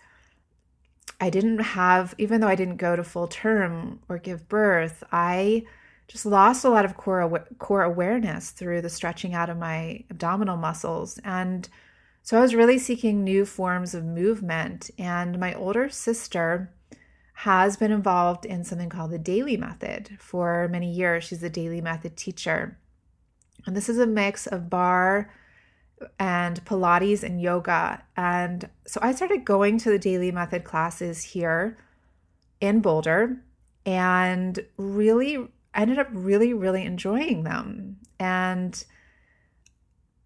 I 1.20 1.30
didn't 1.30 1.60
have, 1.60 2.16
even 2.18 2.42
though 2.42 2.48
I 2.48 2.56
didn't 2.56 2.78
go 2.78 2.96
to 2.96 3.04
full 3.04 3.28
term 3.28 4.00
or 4.10 4.18
give 4.18 4.50
birth, 4.50 5.04
I 5.12 5.64
just 6.12 6.26
lost 6.26 6.66
a 6.66 6.70
lot 6.70 6.84
of 6.84 6.98
core 6.98 7.46
core 7.58 7.84
awareness 7.84 8.52
through 8.52 8.82
the 8.82 8.90
stretching 8.90 9.34
out 9.34 9.50
of 9.50 9.58
my 9.58 10.04
abdominal 10.10 10.58
muscles 10.58 11.18
and 11.24 11.70
so 12.24 12.38
I 12.38 12.42
was 12.42 12.54
really 12.54 12.78
seeking 12.78 13.24
new 13.24 13.46
forms 13.46 13.96
of 13.96 14.04
movement 14.04 14.92
and 15.00 15.40
my 15.40 15.54
older 15.54 15.90
sister 15.90 16.70
has 17.42 17.76
been 17.76 17.92
involved 17.92 18.46
in 18.46 18.64
something 18.64 18.88
called 18.88 19.10
the 19.10 19.18
Dailey 19.18 19.58
Method 19.58 20.16
for 20.20 20.68
many 20.68 20.92
years. 20.92 21.24
She's 21.24 21.42
a 21.42 21.50
Dailey 21.50 21.82
Method 21.82 22.16
teacher. 22.16 22.78
And 23.66 23.76
this 23.76 23.90
is 23.90 23.98
a 23.98 24.06
mix 24.06 24.46
of 24.46 24.70
barre 24.70 25.34
and 26.20 26.64
Pilates 26.66 27.24
and 27.24 27.42
yoga. 27.42 28.04
And 28.16 28.70
so 28.86 29.00
I 29.02 29.12
started 29.14 29.44
going 29.44 29.80
to 29.80 29.90
the 29.90 29.98
Dailey 29.98 30.32
Method 30.32 30.64
classes 30.64 31.24
here 31.24 31.80
in 32.60 32.80
Boulder 32.80 33.42
and 33.88 34.64
really 34.78 35.48
ended 35.74 35.98
up 35.98 36.10
really, 36.12 36.54
really 36.54 36.86
enjoying 36.86 37.44
them. 37.44 37.98
And 38.20 38.86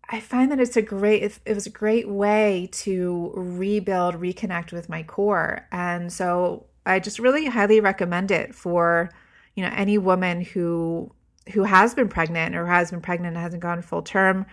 I 0.09 0.19
find 0.19 0.51
that 0.51 0.59
it's 0.59 0.75
a 0.75 0.81
great 0.81 1.23
it, 1.23 1.39
it 1.45 1.53
was 1.53 1.65
a 1.65 1.69
great 1.69 2.09
way 2.09 2.67
to 2.73 3.31
rebuild, 3.35 4.15
reconnect 4.15 4.73
with 4.73 4.89
my 4.89 5.01
core. 5.01 5.65
And 5.71 6.11
so 6.11 6.65
I 6.85 6.99
just 6.99 7.19
really 7.19 7.45
highly 7.45 7.79
recommend 7.79 8.31
it 8.31 8.53
for, 8.53 9.09
you 9.55 9.63
know, 9.63 9.71
any 9.73 9.97
woman 9.97 10.41
who 10.41 11.11
who 11.53 11.63
has 11.63 11.93
been 11.93 12.09
pregnant 12.09 12.55
or 12.55 12.65
has 12.65 12.91
been 12.91 13.01
pregnant 13.01 13.35
and 13.35 13.43
hasn't 13.43 13.61
gone 13.61 13.81
full 13.81 14.01
term, 14.01 14.45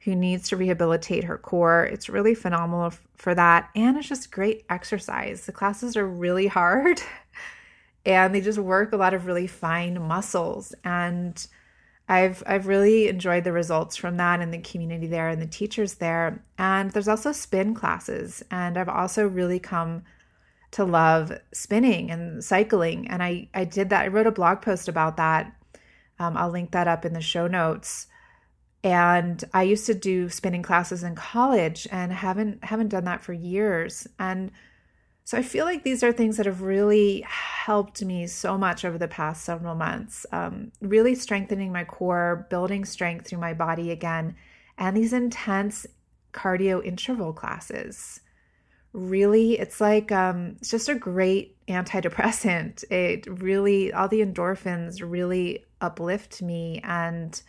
who 0.00 0.14
needs 0.16 0.48
to 0.48 0.56
rehabilitate 0.56 1.24
her 1.24 1.38
core. 1.38 1.84
It's 1.84 2.08
really 2.08 2.34
phenomenal 2.34 2.86
f- 2.86 3.06
for 3.16 3.34
that. 3.34 3.70
And 3.76 3.96
it's 3.96 4.08
just 4.08 4.32
great 4.32 4.64
exercise. 4.68 5.46
The 5.46 5.52
classes 5.52 5.96
are 5.96 6.06
really 6.06 6.48
hard 6.48 7.00
and 8.06 8.34
they 8.34 8.40
just 8.40 8.58
work 8.58 8.92
a 8.92 8.96
lot 8.96 9.14
of 9.14 9.26
really 9.26 9.46
fine 9.46 10.02
muscles. 10.02 10.74
And 10.84 11.46
I've 12.08 12.42
I've 12.46 12.66
really 12.66 13.08
enjoyed 13.08 13.44
the 13.44 13.52
results 13.52 13.94
from 13.96 14.16
that 14.16 14.40
and 14.40 14.52
the 14.52 14.58
community 14.58 15.06
there 15.06 15.28
and 15.28 15.40
the 15.40 15.46
teachers 15.46 15.94
there. 15.94 16.42
And 16.58 16.90
there's 16.90 17.08
also 17.08 17.30
spin 17.30 17.74
classes. 17.74 18.42
And 18.50 18.76
I've 18.76 18.88
also 18.88 19.28
really 19.28 19.60
come 19.60 20.02
to 20.72 20.84
love 20.84 21.32
spinning 21.52 22.10
and 22.10 22.44
cycling. 22.44 23.08
And 23.08 23.22
I, 23.22 23.48
I 23.54 23.64
did 23.64 23.90
that. 23.90 24.02
I 24.02 24.08
wrote 24.08 24.26
a 24.26 24.32
blog 24.32 24.62
post 24.62 24.88
about 24.88 25.16
that. 25.16 25.52
Um, 26.18 26.36
I'll 26.36 26.50
link 26.50 26.70
that 26.72 26.88
up 26.88 27.04
in 27.04 27.12
the 27.12 27.20
show 27.20 27.46
notes. 27.46 28.06
And 28.82 29.42
I 29.52 29.64
used 29.64 29.86
to 29.86 29.94
do 29.94 30.28
spinning 30.28 30.62
classes 30.62 31.02
in 31.02 31.14
college 31.14 31.86
and 31.90 32.12
haven't 32.12 32.64
haven't 32.64 32.88
done 32.88 33.04
that 33.04 33.22
for 33.22 33.32
years. 33.32 34.06
And 34.18 34.52
so 35.24 35.36
I 35.36 35.42
feel 35.42 35.64
like 35.64 35.84
these 35.84 36.02
are 36.02 36.12
things 36.12 36.38
that 36.38 36.46
have 36.46 36.62
really 36.62 37.20
helped 37.28 38.02
me 38.02 38.26
so 38.26 38.56
much 38.56 38.84
over 38.84 38.96
the 38.96 39.06
past 39.06 39.44
several 39.44 39.74
months, 39.74 40.24
um, 40.32 40.72
really 40.80 41.14
strengthening 41.14 41.72
my 41.72 41.84
core, 41.84 42.46
building 42.48 42.84
strength 42.84 43.28
through 43.28 43.38
my 43.38 43.52
body 43.52 43.90
again, 43.90 44.34
and 44.78 44.96
these 44.96 45.12
intense 45.12 45.86
cardio 46.32 46.82
interval 46.84 47.32
classes 47.32 48.20
really 48.92 49.58
it's 49.58 49.80
like 49.80 50.10
um 50.10 50.56
it's 50.60 50.70
just 50.70 50.88
a 50.88 50.94
great 50.94 51.56
antidepressant. 51.66 52.84
It 52.90 53.26
really 53.26 53.92
all 53.92 54.08
the 54.08 54.24
endorphins 54.24 55.00
really 55.02 55.64
uplift 55.80 56.42
me 56.42 56.80
and 56.82 57.40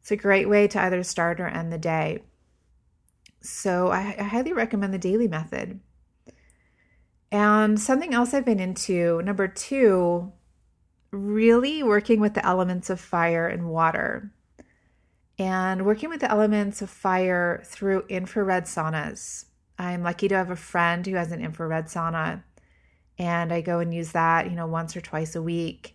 it's 0.00 0.10
a 0.10 0.16
great 0.16 0.48
way 0.48 0.68
to 0.68 0.80
either 0.80 1.02
start 1.02 1.40
or 1.40 1.48
end 1.48 1.72
the 1.72 1.78
day. 1.78 2.22
So 3.40 3.88
I, 3.88 4.16
I 4.18 4.22
highly 4.24 4.52
recommend 4.52 4.92
the 4.92 4.98
Dailey 4.98 5.28
Method. 5.28 5.80
And 7.30 7.78
something 7.78 8.14
else 8.14 8.32
i've 8.32 8.44
been 8.44 8.60
into 8.60 9.20
number 9.22 9.48
two 9.48 10.32
really 11.10 11.82
working 11.82 12.20
with 12.20 12.34
the 12.34 12.44
elements 12.44 12.90
of 12.90 13.00
fire 13.00 13.46
and 13.46 13.68
water. 13.68 14.32
And 15.38 15.86
working 15.86 16.08
with 16.08 16.20
the 16.20 16.30
elements 16.30 16.82
of 16.82 16.90
fire 16.90 17.62
through 17.64 18.04
infrared 18.08 18.64
saunas 18.64 19.44
I'm 19.78 20.02
lucky 20.02 20.28
to 20.28 20.34
have 20.34 20.50
a 20.50 20.56
friend 20.56 21.06
who 21.06 21.14
has 21.14 21.30
an 21.32 21.42
infrared 21.42 21.86
sauna, 21.86 22.42
and 23.18 23.52
I 23.52 23.60
go 23.60 23.78
and 23.78 23.94
use 23.94 24.12
that, 24.12 24.50
you 24.50 24.56
know, 24.56 24.66
once 24.66 24.96
or 24.96 25.00
twice 25.00 25.36
a 25.36 25.42
week. 25.42 25.94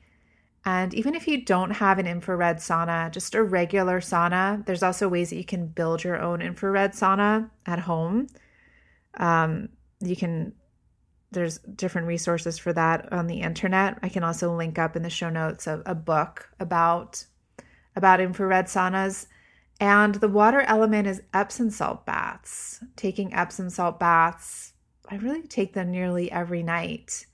And 0.66 0.94
even 0.94 1.14
if 1.14 1.28
you 1.28 1.44
don't 1.44 1.72
have 1.72 2.00
an 2.00 2.08
infrared 2.08 2.58
sauna, 2.58 3.12
just 3.12 3.36
a 3.36 3.44
regular 3.44 4.00
sauna, 4.00 4.66
there's 4.66 4.84
also 4.84 5.10
ways 5.10 5.30
that 5.30 5.36
you 5.36 5.44
can 5.44 5.68
build 5.68 6.04
your 6.04 6.22
own 6.22 6.42
infrared 6.42 6.94
sauna 6.94 7.50
at 7.66 7.80
home. 7.80 8.28
Um, 9.18 9.70
you 10.00 10.16
can, 10.16 10.54
there's 11.32 11.58
different 11.58 12.08
resources 12.08 12.58
for 12.58 12.72
that 12.72 13.12
on 13.12 13.28
the 13.28 13.42
internet. 13.42 14.00
I 14.02 14.08
can 14.08 14.24
also 14.24 14.56
link 14.56 14.80
up 14.80 14.96
in 14.96 15.04
the 15.04 15.10
show 15.10 15.30
notes 15.30 15.68
a, 15.68 15.84
a 15.86 15.96
book 15.96 16.50
about 16.60 17.26
about 17.96 18.22
infrared 18.22 18.66
saunas. 18.66 19.28
And 19.80 20.16
the 20.16 20.30
water 20.30 20.62
element 20.62 21.08
is 21.08 21.22
Epsom 21.34 21.70
salt 21.70 22.06
baths. 22.06 22.84
Taking 22.96 23.34
Epsom 23.34 23.70
salt 23.70 24.00
baths, 24.00 24.74
I 25.10 25.16
really 25.16 25.42
take 25.42 25.74
them 25.74 25.92
nearly 25.92 26.32
every 26.32 26.64
night. 26.64 27.26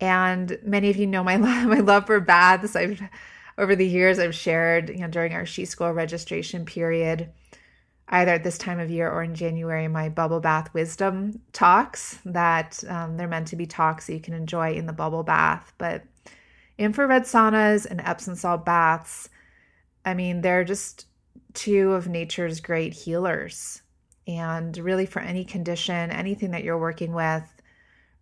And 0.00 0.58
many 0.62 0.90
of 0.90 0.96
you 0.96 1.06
know 1.06 1.24
my 1.24 1.36
love, 1.36 1.68
my 1.68 1.80
love 1.80 2.06
for 2.06 2.20
baths. 2.20 2.76
I've 2.76 3.00
over 3.56 3.76
the 3.76 3.86
years 3.86 4.18
I've 4.18 4.34
shared, 4.34 4.88
you 4.88 4.98
know, 4.98 5.08
during 5.08 5.32
our 5.32 5.46
She 5.46 5.64
School 5.64 5.92
registration 5.92 6.64
period, 6.64 7.30
either 8.08 8.32
at 8.32 8.44
this 8.44 8.58
time 8.58 8.80
of 8.80 8.90
year 8.90 9.10
or 9.10 9.22
in 9.22 9.34
January, 9.34 9.86
my 9.88 10.08
bubble 10.08 10.40
bath 10.40 10.72
wisdom 10.74 11.40
talks 11.52 12.18
that 12.24 12.82
um, 12.88 13.16
they're 13.16 13.28
meant 13.28 13.48
to 13.48 13.56
be 13.56 13.66
talks 13.66 14.06
that 14.06 14.14
you 14.14 14.20
can 14.20 14.34
enjoy 14.34 14.74
in 14.74 14.86
the 14.86 14.92
bubble 14.92 15.22
bath. 15.22 15.72
But 15.78 16.02
infrared 16.78 17.22
saunas 17.22 17.86
and 17.86 18.00
Epsom 18.00 18.34
salt 18.34 18.64
baths, 18.64 19.28
I 20.04 20.14
mean, 20.14 20.40
they're 20.40 20.64
just 20.64 21.06
two 21.54 21.92
of 21.92 22.08
nature's 22.08 22.60
great 22.60 22.92
healers. 22.92 23.82
And 24.26 24.76
really, 24.76 25.06
for 25.06 25.20
any 25.20 25.44
condition, 25.44 26.10
anything 26.10 26.50
that 26.52 26.64
you're 26.64 26.78
working 26.78 27.12
with, 27.12 27.44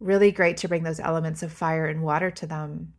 really 0.00 0.32
great 0.32 0.56
to 0.58 0.68
bring 0.68 0.82
those 0.82 1.00
elements 1.00 1.42
of 1.42 1.52
fire 1.52 1.86
and 1.86 2.02
water 2.02 2.30
to 2.30 2.46
them. 2.46 2.92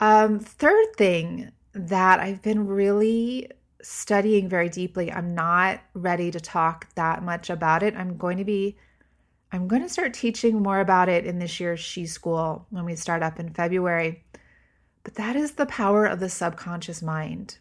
Um, 0.00 0.38
third 0.40 0.96
thing 0.96 1.52
that 1.72 2.20
I've 2.20 2.42
been 2.42 2.66
really 2.66 3.50
studying 3.82 4.48
very 4.48 4.68
deeply, 4.68 5.12
I'm 5.12 5.34
not 5.34 5.80
ready 5.94 6.30
to 6.30 6.40
talk 6.40 6.92
that 6.96 7.22
much 7.22 7.50
about 7.50 7.82
it. 7.82 7.94
I'm 7.96 8.16
going 8.16 8.38
to 8.38 8.44
be 8.44 8.76
I'm 9.52 9.68
going 9.68 9.82
to 9.82 9.88
start 9.88 10.12
teaching 10.12 10.60
more 10.60 10.80
about 10.80 11.08
it 11.08 11.24
in 11.24 11.38
this 11.38 11.60
year's 11.60 11.78
She 11.78 12.04
School 12.06 12.66
when 12.70 12.84
we 12.84 12.96
start 12.96 13.22
up 13.22 13.38
in 13.38 13.54
February. 13.54 14.24
But 15.04 15.14
that 15.14 15.36
is 15.36 15.52
the 15.52 15.66
power 15.66 16.04
of 16.04 16.18
the 16.18 16.28
subconscious 16.28 17.00
mind. 17.00 17.58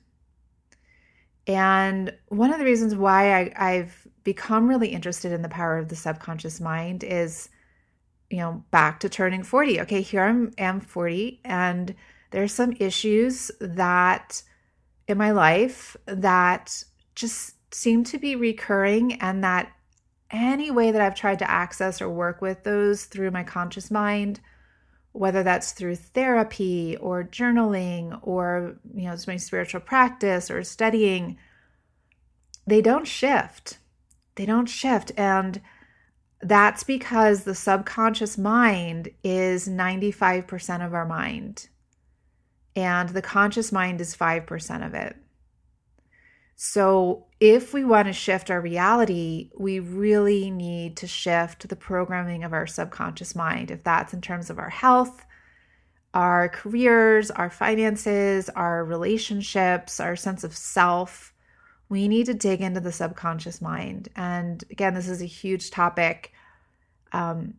And 1.47 2.13
one 2.29 2.51
of 2.51 2.59
the 2.59 2.65
reasons 2.65 2.95
why 2.95 3.51
I, 3.55 3.73
have 3.73 4.07
become 4.23 4.67
really 4.67 4.89
interested 4.89 5.31
in 5.31 5.41
the 5.41 5.49
power 5.49 5.77
of 5.77 5.89
the 5.89 5.95
subconscious 5.95 6.59
mind 6.59 7.03
is, 7.03 7.49
you 8.29 8.37
know, 8.37 8.63
back 8.71 8.99
to 9.01 9.09
turning 9.09 9.43
40. 9.43 9.81
Okay, 9.81 10.01
here 10.01 10.23
I 10.23 10.29
am 10.29 10.51
am 10.57 10.79
40, 10.81 11.41
and 11.45 11.93
there's 12.31 12.53
some 12.53 12.73
issues 12.79 13.51
that 13.59 14.41
in 15.07 15.17
my 15.17 15.31
life 15.31 15.95
that 16.05 16.83
just 17.13 17.53
seem 17.73 18.03
to 18.05 18.17
be 18.17 18.35
recurring, 18.35 19.21
and 19.21 19.43
that 19.43 19.71
any 20.31 20.71
way 20.71 20.91
that 20.91 21.01
I've 21.01 21.15
tried 21.15 21.39
to 21.39 21.49
access 21.49 22.01
or 22.01 22.09
work 22.09 22.41
with 22.41 22.63
those 22.63 23.05
through 23.05 23.29
my 23.31 23.43
conscious 23.43 23.91
mind, 23.91 24.39
whether 25.15 25.43
that's 25.43 25.71
through 25.71 25.95
therapy 25.95 26.97
or 26.97 27.23
journaling 27.23 28.19
or, 28.21 28.75
you 28.93 29.05
know, 29.05 29.15
my 29.27 29.37
spiritual 29.37 29.81
practice 29.81 30.51
or 30.51 30.63
studying, 30.63 31.37
they 32.67 32.81
don't 32.81 33.07
shift. 33.07 33.77
They 34.35 34.45
don't 34.45 34.67
shift. 34.67 35.11
And 35.15 35.61
that's 36.41 36.83
because 36.83 37.43
the 37.43 37.55
subconscious 37.55 38.37
mind 38.37 39.09
is 39.23 39.67
95% 39.67 40.85
of 40.85 40.93
our 40.93 41.05
mind, 41.05 41.69
and 42.75 43.09
the 43.09 43.21
conscious 43.21 43.71
mind 43.71 44.01
is 44.01 44.15
5% 44.15 44.85
of 44.85 44.93
it. 44.93 45.15
So, 46.55 47.25
if 47.41 47.73
we 47.73 47.83
want 47.83 48.07
to 48.07 48.13
shift 48.13 48.49
our 48.49 48.61
reality, 48.61 49.51
we 49.57 49.79
really 49.79 50.49
need 50.49 50.95
to 50.97 51.07
shift 51.07 51.67
the 51.67 51.75
programming 51.75 52.45
of 52.45 52.53
our 52.53 52.65
subconscious 52.65 53.35
mind. 53.35 53.71
If 53.71 53.83
that's 53.83 54.13
in 54.13 54.21
terms 54.21 54.49
of 54.49 54.57
our 54.57 54.69
health, 54.69 55.25
our 56.13 56.47
careers, 56.47 57.29
our 57.29 57.49
finances, 57.49 58.49
our 58.49 58.85
relationships, 58.85 59.99
our 59.99 60.15
sense 60.15 60.45
of 60.45 60.55
self, 60.55 61.33
we 61.89 62.07
need 62.07 62.25
to 62.27 62.33
dig 62.33 62.61
into 62.61 62.79
the 62.79 62.91
subconscious 62.91 63.61
mind. 63.61 64.07
And 64.15 64.63
again, 64.71 64.93
this 64.93 65.09
is 65.09 65.21
a 65.21 65.25
huge 65.25 65.71
topic. 65.71 66.31
Um, 67.11 67.55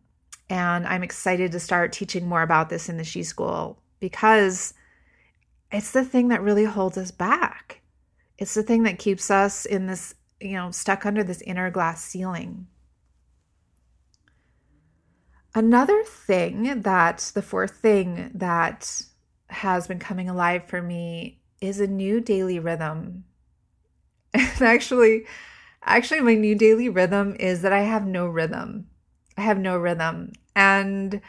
and 0.49 0.87
I'm 0.87 1.03
excited 1.03 1.51
to 1.51 1.59
start 1.59 1.93
teaching 1.93 2.27
more 2.27 2.41
about 2.41 2.69
this 2.69 2.89
in 2.89 2.97
the 2.97 3.03
She 3.03 3.21
School 3.21 3.79
because 3.99 4.73
it's 5.71 5.91
the 5.91 6.03
thing 6.03 6.29
that 6.29 6.41
really 6.41 6.65
holds 6.65 6.97
us 6.97 7.11
back. 7.11 7.81
It's 8.37 8.53
the 8.53 8.63
thing 8.63 8.83
that 8.83 8.99
keeps 8.99 9.31
us 9.31 9.65
in 9.65 9.87
this, 9.87 10.15
you 10.39 10.53
know, 10.53 10.71
stuck 10.71 11.05
under 11.05 11.23
this 11.23 11.41
inner 11.41 11.71
glass 11.71 12.03
ceiling. 12.03 12.67
Another 15.55 16.03
thing 16.03 16.81
that, 16.81 17.31
the 17.33 17.41
fourth 17.41 17.77
thing 17.77 18.31
that 18.35 19.01
has 19.49 19.87
been 19.87 19.99
coming 19.99 20.29
alive 20.29 20.65
for 20.67 20.81
me 20.81 21.39
is 21.61 21.79
a 21.79 21.87
new 21.87 22.21
daily 22.21 22.59
rhythm 22.59 23.23
and 24.33 24.61
actually, 24.61 25.25
actually, 25.83 26.21
my 26.21 26.35
new 26.35 26.55
daily 26.55 26.89
rhythm 26.89 27.35
is 27.39 27.61
that 27.61 27.73
I 27.73 27.81
have 27.81 28.05
no 28.05 28.27
rhythm. 28.27 28.87
I 29.37 29.41
have 29.41 29.59
no 29.59 29.77
rhythm. 29.77 30.33
And 30.55 31.21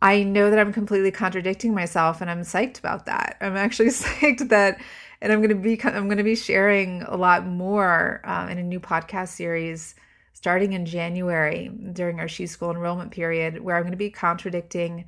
I 0.00 0.22
know 0.22 0.50
that 0.50 0.58
I'm 0.58 0.72
completely 0.72 1.10
contradicting 1.10 1.74
myself 1.74 2.20
and 2.20 2.30
I'm 2.30 2.42
psyched 2.42 2.78
about 2.78 3.06
that. 3.06 3.36
I'm 3.40 3.56
actually 3.56 3.88
psyched 3.90 4.48
that 4.48 4.80
and 5.24 5.32
I'm 5.32 5.42
to 5.48 5.54
be 5.54 5.82
I'm 5.82 6.10
to 6.10 6.22
be 6.22 6.36
sharing 6.36 7.02
a 7.02 7.16
lot 7.16 7.46
more 7.46 8.20
um, 8.24 8.50
in 8.50 8.58
a 8.58 8.62
new 8.62 8.78
podcast 8.78 9.28
series 9.28 9.94
starting 10.34 10.74
in 10.74 10.84
January 10.84 11.70
during 11.94 12.20
our 12.20 12.28
She 12.28 12.46
School 12.46 12.70
enrollment 12.70 13.10
period 13.10 13.62
where 13.62 13.76
I'm 13.76 13.90
to 13.90 13.96
be 13.96 14.10
contradicting 14.10 15.06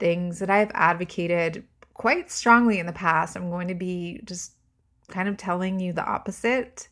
things 0.00 0.40
that 0.40 0.50
I've 0.50 0.72
advocated 0.74 1.64
quite 1.94 2.32
strongly 2.32 2.80
in 2.80 2.86
the 2.86 2.92
past. 2.92 3.36
I'm 3.36 3.48
going 3.48 3.68
to 3.68 3.76
be 3.76 4.20
just 4.24 4.54
kind 5.06 5.28
of 5.28 5.36
telling 5.36 5.78
you 5.78 5.92
the 5.92 6.04
opposite. 6.04 6.88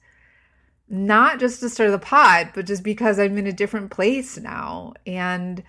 Not 0.88 1.40
just 1.40 1.58
to 1.60 1.68
stir 1.68 1.90
the 1.90 1.98
pot, 1.98 2.52
but 2.54 2.66
just 2.66 2.84
because 2.84 3.18
I'm 3.18 3.38
in 3.38 3.48
a 3.48 3.52
different 3.52 3.90
place 3.90 4.38
now. 4.38 4.92
And 5.04 5.64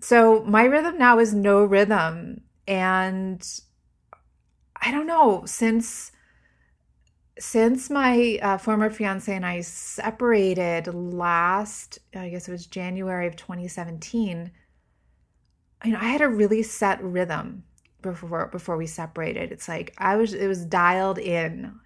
so 0.00 0.42
my 0.42 0.64
rhythm 0.64 0.98
now 0.98 1.20
is 1.20 1.32
no 1.32 1.62
rhythm. 1.62 2.40
And 2.66 3.46
I 4.82 4.90
don't 4.90 5.06
know, 5.06 5.44
since 5.46 6.10
since 7.38 7.90
my 7.90 8.38
uh, 8.42 8.58
former 8.58 8.90
fiance 8.90 9.34
and 9.34 9.44
I 9.44 9.60
separated 9.60 10.92
last, 10.94 11.98
I 12.14 12.28
guess 12.28 12.48
it 12.48 12.52
was 12.52 12.66
January 12.66 13.26
of 13.26 13.36
2017, 13.36 14.52
you 15.84 15.92
know, 15.92 15.98
I 16.00 16.04
had 16.04 16.20
a 16.20 16.28
really 16.28 16.62
set 16.62 17.02
rhythm 17.02 17.64
before 18.02 18.46
before 18.48 18.76
we 18.76 18.86
separated. 18.86 19.52
It's 19.52 19.68
like 19.68 19.94
I 19.98 20.16
was 20.16 20.32
it 20.32 20.46
was 20.46 20.64
dialed 20.64 21.18
in. 21.18 21.78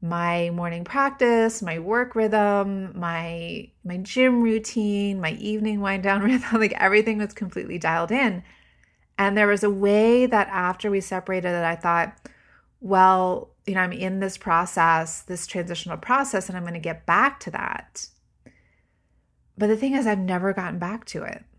My 0.00 0.50
morning 0.50 0.84
practice, 0.84 1.62
my 1.62 1.78
work 1.78 2.14
rhythm, 2.14 2.98
my 2.98 3.70
my 3.84 3.96
gym 3.98 4.42
routine, 4.42 5.20
my 5.20 5.32
evening 5.32 5.80
wind 5.80 6.02
down 6.02 6.20
rhythm, 6.22 6.60
like 6.60 6.74
everything 6.74 7.18
was 7.18 7.32
completely 7.32 7.78
dialed 7.78 8.10
in. 8.10 8.42
And 9.16 9.38
there 9.38 9.46
was 9.46 9.62
a 9.62 9.70
way 9.70 10.26
that 10.26 10.48
after 10.48 10.90
we 10.90 11.00
separated 11.00 11.48
that 11.48 11.64
I 11.64 11.76
thought, 11.76 12.18
well, 12.80 13.53
you 13.66 13.74
know, 13.74 13.80
I'm 13.80 13.92
in 13.92 14.20
this 14.20 14.36
process, 14.36 15.22
this 15.22 15.46
transitional 15.46 15.96
process, 15.96 16.48
and 16.48 16.56
I'm 16.56 16.64
going 16.64 16.74
to 16.74 16.80
get 16.80 17.06
back 17.06 17.40
to 17.40 17.50
that. 17.52 18.08
But 19.56 19.68
the 19.68 19.76
thing 19.76 19.94
is, 19.94 20.06
I've 20.06 20.18
never 20.18 20.52
gotten 20.52 20.78
back 20.78 21.04
to 21.06 21.22
it. 21.22 21.44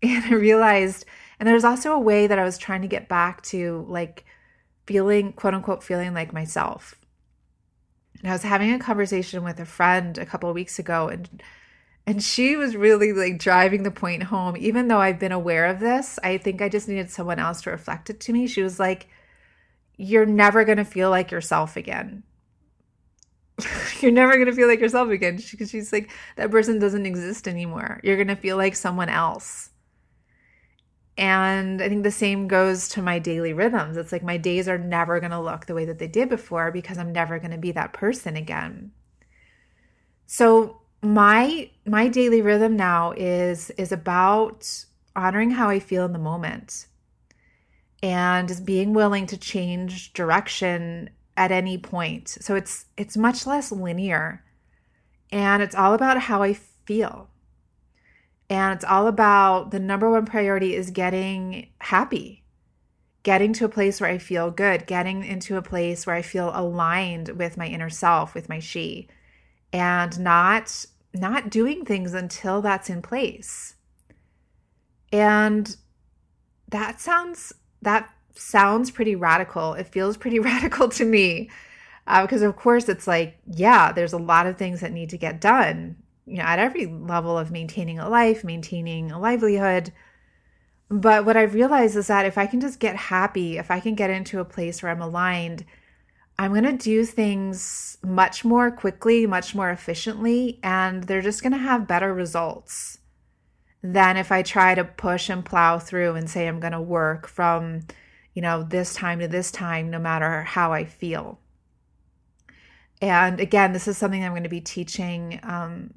And 0.00 0.24
I 0.26 0.34
realized 0.34 1.04
and 1.38 1.48
there's 1.48 1.64
also 1.64 1.92
a 1.92 1.98
way 1.98 2.26
that 2.26 2.38
I 2.38 2.44
was 2.44 2.58
trying 2.58 2.82
to 2.82 2.88
get 2.88 3.08
back 3.08 3.42
to 3.44 3.86
like 3.88 4.24
feeling, 4.86 5.32
quote 5.32 5.54
unquote, 5.54 5.84
feeling 5.84 6.14
like 6.14 6.32
myself. 6.32 6.96
And 8.20 8.28
I 8.30 8.32
was 8.32 8.42
having 8.42 8.72
a 8.72 8.78
conversation 8.78 9.44
with 9.44 9.60
a 9.60 9.64
friend 9.64 10.18
a 10.18 10.26
couple 10.26 10.48
of 10.48 10.54
weeks 10.54 10.78
ago 10.78 11.08
and 11.08 11.42
and 12.06 12.22
she 12.22 12.56
was 12.56 12.74
really 12.74 13.12
like 13.12 13.38
driving 13.38 13.82
the 13.82 13.90
point 13.90 14.22
home 14.24 14.56
even 14.56 14.88
though 14.88 14.98
I've 14.98 15.18
been 15.18 15.30
aware 15.30 15.66
of 15.66 15.78
this. 15.78 16.18
I 16.24 16.38
think 16.38 16.62
I 16.62 16.68
just 16.68 16.88
needed 16.88 17.10
someone 17.10 17.38
else 17.38 17.62
to 17.62 17.70
reflect 17.70 18.08
it 18.08 18.18
to 18.20 18.32
me. 18.32 18.46
She 18.46 18.62
was 18.62 18.80
like 18.80 19.08
you're 19.98 20.26
never 20.26 20.64
going 20.64 20.78
to 20.78 20.84
feel 20.84 21.10
like 21.10 21.30
yourself 21.30 21.76
again. 21.76 22.22
you're 24.00 24.12
never 24.12 24.34
going 24.34 24.46
to 24.46 24.54
feel 24.54 24.68
like 24.68 24.80
yourself 24.80 25.10
again 25.10 25.36
because 25.50 25.68
she's 25.68 25.92
like 25.92 26.10
that 26.36 26.50
person 26.50 26.78
doesn't 26.78 27.04
exist 27.04 27.46
anymore. 27.46 28.00
You're 28.02 28.16
going 28.16 28.28
to 28.28 28.36
feel 28.36 28.56
like 28.56 28.76
someone 28.76 29.08
else. 29.08 29.70
And 31.16 31.82
I 31.82 31.88
think 31.88 32.04
the 32.04 32.12
same 32.12 32.46
goes 32.46 32.88
to 32.90 33.02
my 33.02 33.18
daily 33.18 33.52
rhythms. 33.52 33.96
It's 33.96 34.12
like 34.12 34.22
my 34.22 34.36
days 34.36 34.68
are 34.68 34.78
never 34.78 35.18
going 35.18 35.32
to 35.32 35.40
look 35.40 35.66
the 35.66 35.74
way 35.74 35.84
that 35.84 35.98
they 35.98 36.06
did 36.06 36.28
before 36.28 36.70
because 36.70 36.96
I'm 36.96 37.12
never 37.12 37.40
going 37.40 37.50
to 37.50 37.58
be 37.58 37.72
that 37.72 37.92
person 37.92 38.36
again. 38.36 38.92
So 40.26 40.82
my 41.02 41.70
my 41.84 42.06
daily 42.08 42.40
rhythm 42.42 42.76
now 42.76 43.12
is 43.16 43.70
is 43.70 43.90
about 43.90 44.84
honoring 45.16 45.50
how 45.50 45.68
I 45.68 45.80
feel 45.80 46.04
in 46.04 46.12
the 46.12 46.18
moment 46.20 46.86
and 48.02 48.48
just 48.48 48.64
being 48.64 48.92
willing 48.92 49.26
to 49.26 49.36
change 49.36 50.12
direction 50.12 51.10
at 51.36 51.52
any 51.52 51.78
point. 51.78 52.28
So 52.28 52.54
it's 52.54 52.86
it's 52.96 53.16
much 53.16 53.46
less 53.46 53.72
linear 53.72 54.44
and 55.30 55.62
it's 55.62 55.74
all 55.74 55.94
about 55.94 56.20
how 56.22 56.42
I 56.42 56.54
feel. 56.54 57.28
And 58.50 58.74
it's 58.74 58.84
all 58.84 59.06
about 59.06 59.70
the 59.70 59.78
number 59.78 60.10
one 60.10 60.24
priority 60.24 60.74
is 60.74 60.90
getting 60.90 61.68
happy, 61.80 62.44
getting 63.22 63.52
to 63.54 63.66
a 63.66 63.68
place 63.68 64.00
where 64.00 64.10
I 64.10 64.18
feel 64.18 64.50
good, 64.50 64.86
getting 64.86 65.22
into 65.22 65.56
a 65.56 65.62
place 65.62 66.06
where 66.06 66.16
I 66.16 66.22
feel 66.22 66.50
aligned 66.54 67.30
with 67.30 67.58
my 67.58 67.66
inner 67.66 67.90
self, 67.90 68.34
with 68.34 68.48
my 68.48 68.58
she, 68.58 69.06
and 69.72 70.18
not 70.18 70.86
not 71.14 71.50
doing 71.50 71.84
things 71.84 72.14
until 72.14 72.62
that's 72.62 72.88
in 72.88 73.02
place. 73.02 73.74
And 75.12 75.76
that 76.68 77.00
sounds 77.00 77.52
that 77.82 78.10
sounds 78.34 78.90
pretty 78.90 79.16
radical. 79.16 79.74
It 79.74 79.88
feels 79.88 80.16
pretty 80.16 80.38
radical 80.50 80.88
to 80.90 81.04
me. 81.04 81.50
Uh, 82.06 82.22
because 82.22 82.42
of 82.42 82.56
course 82.56 82.88
it's 82.88 83.06
like, 83.06 83.38
yeah, 83.46 83.92
there's 83.92 84.14
a 84.14 84.18
lot 84.18 84.46
of 84.46 84.56
things 84.56 84.80
that 84.80 84.92
need 84.92 85.10
to 85.10 85.18
get 85.18 85.40
done 85.40 85.96
you 86.28 86.36
know, 86.36 86.44
at 86.44 86.58
every 86.58 86.86
level 86.86 87.38
of 87.38 87.50
maintaining 87.50 87.98
a 87.98 88.08
life, 88.08 88.44
maintaining 88.44 89.10
a 89.10 89.18
livelihood. 89.18 89.92
But 90.90 91.24
what 91.24 91.36
I've 91.36 91.54
realized 91.54 91.96
is 91.96 92.06
that 92.06 92.26
if 92.26 92.38
I 92.38 92.46
can 92.46 92.60
just 92.60 92.80
get 92.80 92.96
happy, 92.96 93.58
if 93.58 93.70
I 93.70 93.80
can 93.80 93.94
get 93.94 94.10
into 94.10 94.40
a 94.40 94.44
place 94.44 94.82
where 94.82 94.92
I'm 94.92 95.02
aligned, 95.02 95.64
I'm 96.38 96.52
going 96.52 96.64
to 96.64 96.72
do 96.72 97.04
things 97.04 97.98
much 98.02 98.44
more 98.44 98.70
quickly, 98.70 99.26
much 99.26 99.54
more 99.54 99.70
efficiently, 99.70 100.60
and 100.62 101.04
they're 101.04 101.22
just 101.22 101.42
going 101.42 101.52
to 101.52 101.58
have 101.58 101.88
better 101.88 102.14
results 102.14 102.97
than 103.82 104.16
if 104.16 104.32
I 104.32 104.42
try 104.42 104.74
to 104.74 104.84
push 104.84 105.28
and 105.28 105.44
plow 105.44 105.78
through 105.78 106.14
and 106.14 106.28
say 106.28 106.48
I'm 106.48 106.60
going 106.60 106.72
to 106.72 106.80
work 106.80 107.28
from, 107.28 107.82
you 108.34 108.42
know, 108.42 108.62
this 108.62 108.94
time 108.94 109.20
to 109.20 109.28
this 109.28 109.50
time, 109.50 109.90
no 109.90 109.98
matter 109.98 110.42
how 110.42 110.72
I 110.72 110.84
feel. 110.84 111.38
And 113.00 113.38
again, 113.40 113.72
this 113.72 113.86
is 113.86 113.96
something 113.96 114.24
I'm 114.24 114.32
going 114.32 114.42
to 114.42 114.48
be 114.48 114.60
teaching 114.60 115.38
um, 115.44 115.94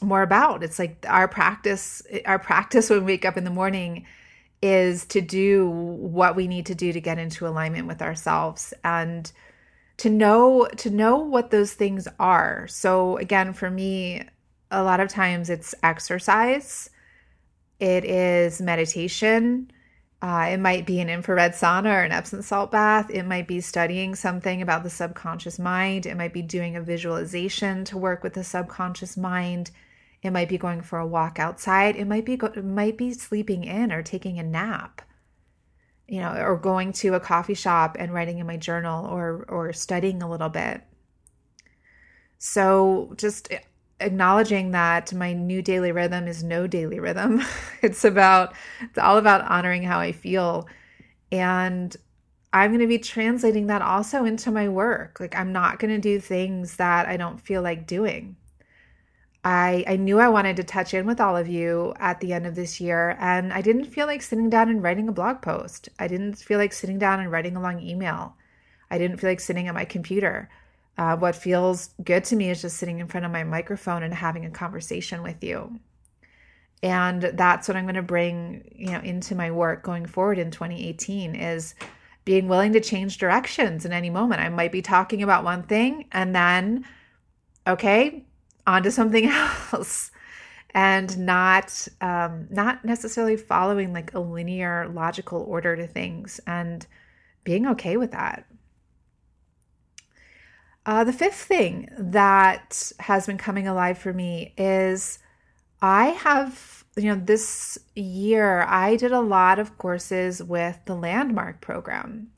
more 0.00 0.22
about. 0.22 0.62
It's 0.62 0.78
like 0.78 1.04
our 1.08 1.28
practice, 1.28 2.02
our 2.24 2.38
practice 2.38 2.88
when 2.88 3.00
we 3.00 3.12
wake 3.12 3.24
up 3.24 3.36
in 3.36 3.44
the 3.44 3.50
morning 3.50 4.06
is 4.62 5.04
to 5.04 5.20
do 5.20 5.68
what 5.68 6.36
we 6.36 6.48
need 6.48 6.64
to 6.66 6.74
do 6.74 6.92
to 6.92 7.00
get 7.00 7.18
into 7.18 7.46
alignment 7.46 7.86
with 7.86 8.00
ourselves 8.00 8.72
and 8.82 9.30
to 9.98 10.08
know 10.08 10.66
to 10.78 10.90
know 10.90 11.18
what 11.18 11.50
those 11.50 11.74
things 11.74 12.08
are. 12.18 12.66
So 12.68 13.18
again, 13.18 13.52
for 13.52 13.70
me, 13.70 14.22
a 14.70 14.82
lot 14.82 15.00
of 15.00 15.08
times 15.08 15.50
it's 15.50 15.74
exercise, 15.82 16.90
it 17.78 18.04
is 18.04 18.60
meditation, 18.60 19.70
Uh, 20.22 20.48
it 20.52 20.58
might 20.58 20.86
be 20.86 21.00
an 21.00 21.10
infrared 21.10 21.52
sauna 21.52 21.92
or 21.92 22.02
an 22.02 22.10
Epsom 22.10 22.40
salt 22.40 22.70
bath. 22.70 23.10
It 23.10 23.24
might 23.26 23.46
be 23.46 23.60
studying 23.60 24.14
something 24.14 24.62
about 24.62 24.82
the 24.82 24.88
subconscious 24.88 25.58
mind. 25.58 26.06
It 26.06 26.16
might 26.16 26.32
be 26.32 26.40
doing 26.40 26.76
a 26.76 26.80
visualization 26.80 27.84
to 27.84 27.98
work 27.98 28.22
with 28.22 28.32
the 28.32 28.42
subconscious 28.42 29.18
mind. 29.18 29.70
It 30.22 30.30
might 30.30 30.48
be 30.48 30.56
going 30.56 30.80
for 30.80 30.98
a 30.98 31.06
walk 31.06 31.38
outside. 31.38 31.96
It 31.96 32.06
might 32.06 32.24
be 32.24 32.38
go- 32.38 32.46
it 32.46 32.64
might 32.64 32.96
be 32.96 33.12
sleeping 33.12 33.64
in 33.64 33.92
or 33.92 34.02
taking 34.02 34.38
a 34.38 34.42
nap. 34.42 35.02
You 36.08 36.20
know, 36.20 36.34
or 36.40 36.56
going 36.56 36.92
to 36.92 37.12
a 37.14 37.20
coffee 37.20 37.54
shop 37.54 37.96
and 37.98 38.14
writing 38.14 38.38
in 38.38 38.46
my 38.46 38.56
journal 38.56 39.04
or 39.06 39.44
or 39.46 39.74
studying 39.74 40.22
a 40.22 40.30
little 40.30 40.48
bit. 40.48 40.80
So 42.38 43.12
just 43.18 43.52
acknowledging 44.04 44.72
that 44.72 45.12
my 45.12 45.32
new 45.32 45.62
daily 45.62 45.92
rhythm 45.92 46.28
is 46.28 46.44
no 46.44 46.66
daily 46.66 47.00
rhythm. 47.00 47.42
it's 47.82 48.04
about 48.04 48.54
it's 48.82 48.98
all 48.98 49.16
about 49.16 49.50
honoring 49.50 49.82
how 49.82 49.98
I 49.98 50.12
feel 50.12 50.68
and 51.32 51.96
I'm 52.52 52.70
going 52.70 52.80
to 52.80 52.86
be 52.86 52.98
translating 52.98 53.66
that 53.66 53.82
also 53.82 54.24
into 54.24 54.52
my 54.52 54.68
work. 54.68 55.18
Like 55.18 55.36
I'm 55.36 55.52
not 55.52 55.80
going 55.80 55.92
to 55.92 56.00
do 56.00 56.20
things 56.20 56.76
that 56.76 57.08
I 57.08 57.16
don't 57.16 57.40
feel 57.40 57.62
like 57.62 57.86
doing. 57.86 58.36
I 59.44 59.84
I 59.86 59.96
knew 59.96 60.20
I 60.20 60.28
wanted 60.28 60.56
to 60.56 60.64
touch 60.64 60.94
in 60.94 61.06
with 61.06 61.20
all 61.20 61.36
of 61.36 61.48
you 61.48 61.94
at 61.98 62.20
the 62.20 62.32
end 62.32 62.46
of 62.46 62.54
this 62.54 62.80
year 62.80 63.16
and 63.20 63.52
I 63.52 63.60
didn't 63.60 63.86
feel 63.86 64.06
like 64.06 64.22
sitting 64.22 64.48
down 64.48 64.68
and 64.68 64.82
writing 64.82 65.08
a 65.08 65.12
blog 65.12 65.42
post. 65.42 65.88
I 65.98 66.08
didn't 66.08 66.36
feel 66.36 66.58
like 66.58 66.72
sitting 66.72 66.98
down 66.98 67.20
and 67.20 67.30
writing 67.30 67.56
a 67.56 67.62
long 67.62 67.80
email. 67.80 68.36
I 68.90 68.98
didn't 68.98 69.18
feel 69.18 69.30
like 69.30 69.40
sitting 69.40 69.66
at 69.68 69.74
my 69.74 69.84
computer. 69.84 70.48
Uh, 70.96 71.16
what 71.16 71.34
feels 71.34 71.90
good 72.04 72.24
to 72.24 72.36
me 72.36 72.50
is 72.50 72.62
just 72.62 72.76
sitting 72.76 73.00
in 73.00 73.08
front 73.08 73.26
of 73.26 73.32
my 73.32 73.42
microphone 73.42 74.02
and 74.02 74.14
having 74.14 74.44
a 74.44 74.50
conversation 74.50 75.22
with 75.22 75.42
you. 75.42 75.80
And 76.82 77.22
that's 77.22 77.66
what 77.66 77.76
I'm 77.76 77.84
going 77.84 77.94
to 77.94 78.02
bring, 78.02 78.70
you 78.76 78.90
know, 78.90 79.00
into 79.00 79.34
my 79.34 79.50
work 79.50 79.82
going 79.82 80.06
forward 80.06 80.38
in 80.38 80.50
2018 80.50 81.34
is 81.34 81.74
being 82.24 82.46
willing 82.46 82.72
to 82.74 82.80
change 82.80 83.18
directions 83.18 83.84
in 83.84 83.92
any 83.92 84.10
moment. 84.10 84.40
I 84.40 84.48
might 84.50 84.72
be 84.72 84.82
talking 84.82 85.22
about 85.22 85.44
one 85.44 85.62
thing 85.62 86.06
and 86.12 86.34
then, 86.34 86.84
okay, 87.66 88.24
on 88.66 88.82
to 88.82 88.90
something 88.90 89.26
else 89.72 90.10
and 90.74 91.16
not 91.18 91.86
um, 92.00 92.48
not 92.50 92.84
necessarily 92.84 93.36
following 93.36 93.92
like 93.92 94.12
a 94.12 94.18
linear 94.18 94.88
logical 94.88 95.40
order 95.42 95.76
to 95.76 95.86
things 95.86 96.40
and 96.46 96.86
being 97.44 97.66
okay 97.68 97.96
with 97.96 98.10
that 98.10 98.46
uh, 100.86 101.04
the 101.04 101.12
fifth 101.12 101.42
thing 101.42 101.88
that 101.96 102.92
has 103.00 103.26
been 103.26 103.38
coming 103.38 103.66
alive 103.66 103.96
for 103.96 104.12
me 104.12 104.52
is 104.58 105.18
I 105.80 106.06
have, 106.06 106.84
you 106.96 107.04
know, 107.04 107.20
this 107.22 107.78
year 107.94 108.62
I 108.62 108.96
did 108.96 109.12
a 109.12 109.20
lot 109.20 109.58
of 109.58 109.78
courses 109.78 110.42
with 110.42 110.78
the 110.84 110.94
Landmark 110.94 111.60
program. 111.60 112.30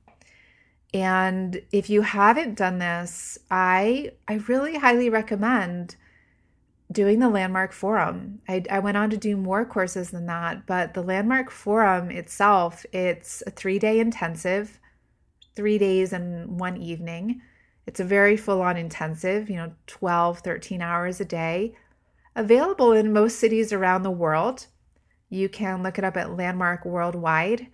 And 0.95 1.61
if 1.73 1.91
you 1.91 2.03
haven't 2.03 2.55
done 2.55 2.79
this, 2.79 3.37
I 3.51 4.13
I 4.29 4.35
really 4.49 4.79
highly 4.79 5.11
recommend 5.11 5.97
doing 6.91 7.19
the 7.19 7.29
Landmark 7.29 7.73
Forum. 7.73 8.41
I, 8.49 8.63
I 8.71 8.79
went 8.79 8.97
on 8.97 9.11
to 9.11 9.17
do 9.17 9.37
more 9.37 9.65
courses 9.65 10.13
than 10.13 10.27
that, 10.27 10.67
but 10.67 10.95
the 10.95 11.03
Landmark 11.03 11.51
Forum 11.51 12.13
itself, 12.13 12.87
it's 12.93 13.43
a 13.45 13.51
three 13.51 13.81
day 13.81 13.99
intensive, 13.99 14.79
three 15.57 15.79
days 15.79 16.13
and 16.13 16.61
one 16.61 16.77
evening 16.77 17.43
it's 17.87 18.01
a 18.01 18.05
very 18.05 18.37
full 18.37 18.61
on 18.61 18.77
intensive, 18.77 19.49
you 19.49 19.57
know, 19.57 19.73
12, 19.87 20.41
13 20.41 20.83
hours 20.83 21.21
a 21.21 21.25
day, 21.25 21.75
available 22.35 22.93
in 22.93 23.13
most 23.13 23.39
cities 23.39 23.73
around 23.73 24.03
the 24.03 24.11
world. 24.11 24.67
You 25.31 25.49
can 25.49 25.83
look 25.83 25.99
it 25.99 26.05
up 26.05 26.17
at 26.17 26.37
Landmark 26.37 26.85
Worldwide 26.85 27.69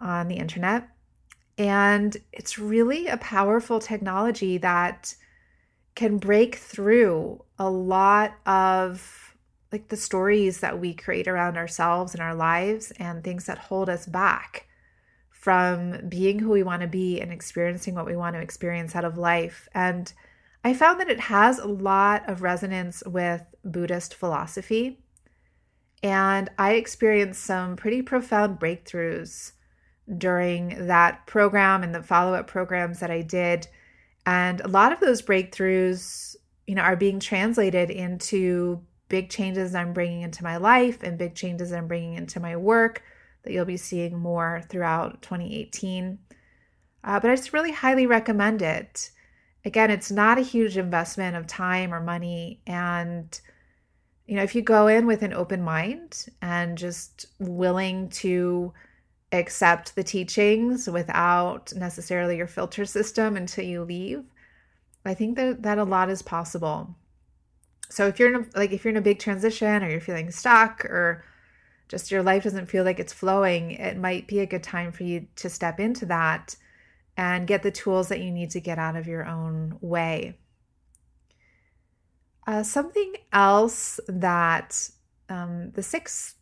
on 0.00 0.28
the 0.28 0.36
internet. 0.36 0.88
And 1.58 2.16
it's 2.32 2.58
really 2.58 3.06
a 3.06 3.16
powerful 3.16 3.80
technology 3.80 4.58
that 4.58 5.14
can 5.94 6.18
break 6.18 6.56
through 6.56 7.44
a 7.58 7.68
lot 7.68 8.34
of 8.46 9.34
like 9.72 9.88
the 9.88 9.96
stories 9.96 10.60
that 10.60 10.80
we 10.80 10.94
create 10.94 11.28
around 11.28 11.56
ourselves 11.56 12.14
and 12.14 12.22
our 12.22 12.34
lives 12.34 12.92
and 12.92 13.22
things 13.22 13.46
that 13.46 13.58
hold 13.58 13.88
us 13.88 14.06
back 14.06 14.66
from 15.40 16.06
being 16.06 16.38
who 16.38 16.50
we 16.50 16.62
want 16.62 16.82
to 16.82 16.88
be 16.88 17.18
and 17.18 17.32
experiencing 17.32 17.94
what 17.94 18.04
we 18.04 18.14
want 18.14 18.36
to 18.36 18.42
experience 18.42 18.94
out 18.94 19.06
of 19.06 19.16
life. 19.16 19.68
And 19.72 20.12
I 20.62 20.74
found 20.74 21.00
that 21.00 21.08
it 21.08 21.18
has 21.18 21.58
a 21.58 21.66
lot 21.66 22.28
of 22.28 22.42
resonance 22.42 23.02
with 23.06 23.42
Buddhist 23.64 24.14
philosophy. 24.14 25.00
And 26.02 26.50
I 26.58 26.74
experienced 26.74 27.42
some 27.42 27.76
pretty 27.76 28.02
profound 28.02 28.60
breakthroughs 28.60 29.52
during 30.18 30.86
that 30.88 31.26
program 31.26 31.82
and 31.82 31.94
the 31.94 32.02
follow 32.02 32.34
up 32.34 32.46
programs 32.46 33.00
that 33.00 33.10
I 33.10 33.22
did. 33.22 33.66
And 34.26 34.60
a 34.60 34.68
lot 34.68 34.92
of 34.92 35.00
those 35.00 35.22
breakthroughs, 35.22 36.36
you 36.66 36.74
know, 36.74 36.82
are 36.82 36.96
being 36.96 37.18
translated 37.18 37.88
into 37.88 38.82
big 39.08 39.30
changes 39.30 39.74
I'm 39.74 39.94
bringing 39.94 40.20
into 40.20 40.44
my 40.44 40.58
life 40.58 41.02
and 41.02 41.16
big 41.16 41.34
changes 41.34 41.72
I'm 41.72 41.88
bringing 41.88 42.12
into 42.12 42.40
my 42.40 42.56
work 42.58 43.02
that 43.42 43.52
you'll 43.52 43.64
be 43.64 43.76
seeing 43.76 44.18
more 44.18 44.62
throughout 44.68 45.22
2018. 45.22 46.18
Uh, 47.02 47.20
but 47.20 47.30
I 47.30 47.36
just 47.36 47.52
really 47.52 47.72
highly 47.72 48.06
recommend 48.06 48.62
it. 48.62 49.10
Again, 49.64 49.90
it's 49.90 50.10
not 50.10 50.38
a 50.38 50.42
huge 50.42 50.76
investment 50.76 51.36
of 51.36 51.46
time 51.46 51.92
or 51.92 52.00
money. 52.00 52.60
And, 52.66 53.38
you 54.26 54.36
know, 54.36 54.42
if 54.42 54.54
you 54.54 54.62
go 54.62 54.86
in 54.86 55.06
with 55.06 55.22
an 55.22 55.32
open 55.32 55.62
mind 55.62 56.26
and 56.40 56.76
just 56.76 57.26
willing 57.38 58.08
to 58.10 58.72
accept 59.32 59.94
the 59.94 60.02
teachings 60.02 60.88
without 60.88 61.72
necessarily 61.74 62.36
your 62.36 62.46
filter 62.46 62.84
system 62.84 63.36
until 63.36 63.64
you 63.64 63.82
leave, 63.82 64.24
I 65.04 65.14
think 65.14 65.36
that, 65.36 65.62
that 65.62 65.78
a 65.78 65.84
lot 65.84 66.10
is 66.10 66.22
possible. 66.22 66.94
So 67.88 68.06
if 68.06 68.18
you're 68.18 68.34
in 68.34 68.42
a, 68.42 68.58
like 68.58 68.72
if 68.72 68.84
you're 68.84 68.92
in 68.92 68.98
a 68.98 69.02
big 69.02 69.18
transition 69.18 69.82
or 69.82 69.90
you're 69.90 70.00
feeling 70.00 70.30
stuck 70.30 70.84
or 70.84 71.24
just 71.90 72.12
your 72.12 72.22
life 72.22 72.44
doesn't 72.44 72.70
feel 72.70 72.84
like 72.84 73.00
it's 73.00 73.12
flowing, 73.12 73.72
it 73.72 73.96
might 73.96 74.28
be 74.28 74.38
a 74.38 74.46
good 74.46 74.62
time 74.62 74.92
for 74.92 75.02
you 75.02 75.26
to 75.36 75.50
step 75.50 75.80
into 75.80 76.06
that 76.06 76.54
and 77.16 77.48
get 77.48 77.64
the 77.64 77.70
tools 77.72 78.08
that 78.08 78.20
you 78.20 78.30
need 78.30 78.50
to 78.50 78.60
get 78.60 78.78
out 78.78 78.94
of 78.94 79.08
your 79.08 79.26
own 79.26 79.76
way. 79.80 80.38
Uh, 82.46 82.62
something 82.62 83.14
else 83.32 83.98
that 84.06 84.88
um, 85.28 85.72
the 85.72 85.82
sixth 85.82 86.36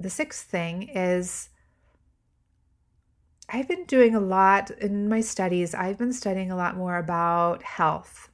the 0.00 0.10
sixth 0.10 0.46
thing 0.46 0.82
is 0.88 1.50
I've 3.48 3.68
been 3.68 3.84
doing 3.84 4.14
a 4.14 4.20
lot 4.20 4.70
in 4.70 5.08
my 5.08 5.20
studies. 5.20 5.74
I've 5.74 5.98
been 5.98 6.12
studying 6.12 6.50
a 6.50 6.56
lot 6.56 6.76
more 6.76 6.96
about 6.96 7.62
health. 7.62 8.28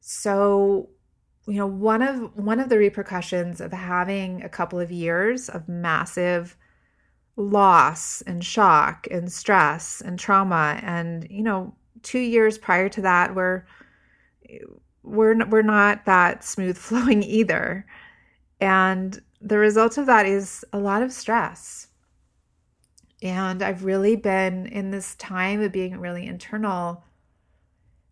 So 0.00 0.90
you 1.48 1.54
know 1.54 1.66
one 1.66 2.02
of 2.02 2.36
one 2.36 2.60
of 2.60 2.68
the 2.68 2.78
repercussions 2.78 3.60
of 3.60 3.72
having 3.72 4.42
a 4.42 4.48
couple 4.48 4.78
of 4.78 4.92
years 4.92 5.48
of 5.48 5.68
massive 5.68 6.56
loss 7.36 8.20
and 8.22 8.44
shock 8.44 9.06
and 9.10 9.32
stress 9.32 10.00
and 10.00 10.18
trauma 10.18 10.78
and 10.82 11.26
you 11.30 11.42
know 11.42 11.74
2 12.02 12.18
years 12.18 12.58
prior 12.58 12.88
to 12.88 13.00
that 13.00 13.34
were 13.34 13.66
we're 15.02 15.46
we're 15.46 15.62
not 15.62 16.04
that 16.04 16.44
smooth 16.44 16.76
flowing 16.78 17.22
either. 17.22 17.86
And 18.60 19.20
the 19.40 19.58
result 19.58 19.98
of 19.98 20.06
that 20.06 20.26
is 20.26 20.64
a 20.72 20.78
lot 20.78 21.02
of 21.02 21.12
stress. 21.12 21.88
And 23.22 23.62
I've 23.62 23.84
really 23.84 24.16
been 24.16 24.66
in 24.66 24.90
this 24.90 25.14
time 25.16 25.60
of 25.60 25.72
being 25.72 25.98
really 25.98 26.26
internal 26.26 27.04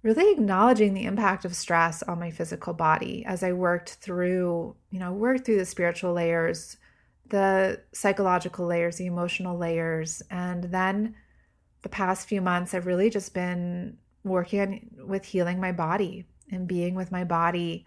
really 0.06 0.30
acknowledging 0.30 0.94
the 0.94 1.04
impact 1.04 1.44
of 1.44 1.56
stress 1.56 2.00
on 2.04 2.20
my 2.20 2.30
physical 2.30 2.72
body 2.72 3.24
as 3.26 3.42
I 3.42 3.52
worked 3.52 3.94
through, 3.94 4.76
you 4.92 5.00
know, 5.00 5.12
worked 5.12 5.44
through 5.44 5.58
the 5.58 5.64
spiritual 5.64 6.12
layers, 6.12 6.76
the 7.28 7.80
psychological 7.92 8.66
layers, 8.66 8.98
the 8.98 9.06
emotional 9.06 9.58
layers. 9.58 10.22
And 10.30 10.62
then 10.64 11.16
the 11.82 11.88
past 11.88 12.28
few 12.28 12.40
months, 12.40 12.72
I've 12.72 12.86
really 12.86 13.10
just 13.10 13.34
been 13.34 13.98
working 14.22 14.94
with 15.04 15.24
healing 15.24 15.60
my 15.60 15.72
body 15.72 16.24
and 16.52 16.68
being 16.68 16.94
with 16.94 17.10
my 17.10 17.24
body. 17.24 17.84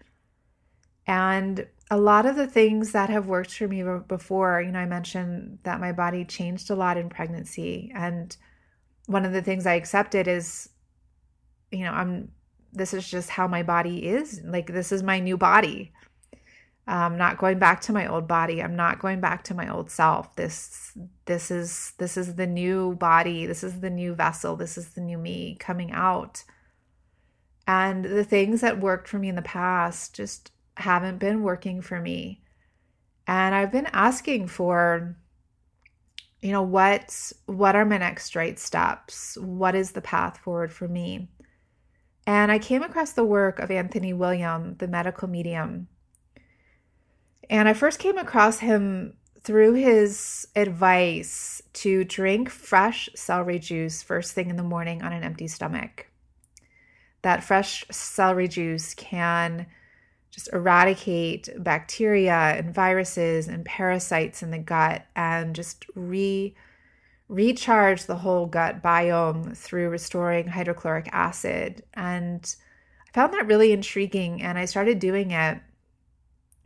And 1.06 1.66
a 1.90 1.96
lot 1.96 2.26
of 2.26 2.36
the 2.36 2.46
things 2.46 2.92
that 2.92 3.08
have 3.08 3.28
worked 3.28 3.54
for 3.54 3.66
me 3.66 3.82
before, 4.06 4.60
you 4.60 4.72
know, 4.72 4.78
I 4.78 4.84
mentioned 4.84 5.60
that 5.62 5.80
my 5.80 5.92
body 5.92 6.26
changed 6.26 6.68
a 6.68 6.74
lot 6.74 6.98
in 6.98 7.08
pregnancy. 7.08 7.90
And 7.94 8.36
one 9.06 9.24
of 9.24 9.32
the 9.32 9.42
things 9.42 9.64
I 9.64 9.74
accepted 9.74 10.28
is 10.28 10.68
you 11.70 11.84
know, 11.84 11.92
I'm 11.92 12.32
this 12.72 12.94
is 12.94 13.08
just 13.08 13.30
how 13.30 13.48
my 13.48 13.62
body 13.62 14.06
is. 14.06 14.40
Like 14.44 14.68
this 14.68 14.92
is 14.92 15.02
my 15.02 15.18
new 15.20 15.36
body. 15.36 15.92
I'm 16.86 17.16
not 17.16 17.38
going 17.38 17.58
back 17.58 17.80
to 17.82 17.92
my 17.92 18.06
old 18.06 18.26
body. 18.26 18.62
I'm 18.62 18.74
not 18.74 18.98
going 18.98 19.20
back 19.20 19.44
to 19.44 19.54
my 19.54 19.68
old 19.68 19.90
self. 19.90 20.34
This 20.36 20.96
this 21.26 21.50
is 21.50 21.92
this 21.98 22.16
is 22.16 22.34
the 22.34 22.46
new 22.46 22.94
body. 22.94 23.46
This 23.46 23.62
is 23.62 23.80
the 23.80 23.90
new 23.90 24.14
vessel. 24.14 24.56
This 24.56 24.76
is 24.76 24.90
the 24.90 25.00
new 25.00 25.18
me 25.18 25.56
coming 25.60 25.92
out. 25.92 26.44
And 27.66 28.04
the 28.04 28.24
things 28.24 28.60
that 28.62 28.80
worked 28.80 29.06
for 29.06 29.18
me 29.18 29.28
in 29.28 29.36
the 29.36 29.42
past 29.42 30.16
just 30.16 30.50
haven't 30.76 31.18
been 31.18 31.42
working 31.42 31.80
for 31.80 32.00
me. 32.00 32.42
And 33.26 33.54
I've 33.54 33.70
been 33.70 33.88
asking 33.92 34.48
for 34.48 35.16
you 36.40 36.52
know, 36.52 36.62
what 36.62 37.32
what 37.46 37.76
are 37.76 37.84
my 37.84 37.98
next 37.98 38.34
right 38.34 38.58
steps? 38.58 39.36
What 39.36 39.74
is 39.74 39.92
the 39.92 40.00
path 40.00 40.38
forward 40.38 40.72
for 40.72 40.88
me? 40.88 41.28
And 42.26 42.52
I 42.52 42.58
came 42.58 42.82
across 42.82 43.12
the 43.12 43.24
work 43.24 43.58
of 43.58 43.70
Anthony 43.70 44.12
William, 44.12 44.76
the 44.78 44.88
medical 44.88 45.28
medium. 45.28 45.88
And 47.48 47.68
I 47.68 47.74
first 47.74 47.98
came 47.98 48.18
across 48.18 48.60
him 48.60 49.14
through 49.42 49.74
his 49.74 50.46
advice 50.54 51.62
to 51.72 52.04
drink 52.04 52.50
fresh 52.50 53.08
celery 53.14 53.58
juice 53.58 54.02
first 54.02 54.32
thing 54.32 54.50
in 54.50 54.56
the 54.56 54.62
morning 54.62 55.02
on 55.02 55.12
an 55.12 55.24
empty 55.24 55.48
stomach. 55.48 56.06
That 57.22 57.42
fresh 57.42 57.84
celery 57.90 58.48
juice 58.48 58.94
can 58.94 59.66
just 60.30 60.52
eradicate 60.52 61.48
bacteria 61.58 62.32
and 62.32 62.74
viruses 62.74 63.48
and 63.48 63.64
parasites 63.64 64.42
in 64.42 64.50
the 64.50 64.58
gut 64.58 65.06
and 65.16 65.54
just 65.54 65.84
re 65.94 66.54
recharge 67.30 68.06
the 68.06 68.16
whole 68.16 68.44
gut 68.44 68.82
biome 68.82 69.56
through 69.56 69.88
restoring 69.88 70.48
hydrochloric 70.48 71.08
acid 71.12 71.84
and 71.94 72.56
I 73.08 73.12
found 73.12 73.32
that 73.34 73.46
really 73.46 73.70
intriguing 73.70 74.42
and 74.42 74.58
I 74.58 74.64
started 74.64 74.98
doing 74.98 75.30
it 75.30 75.60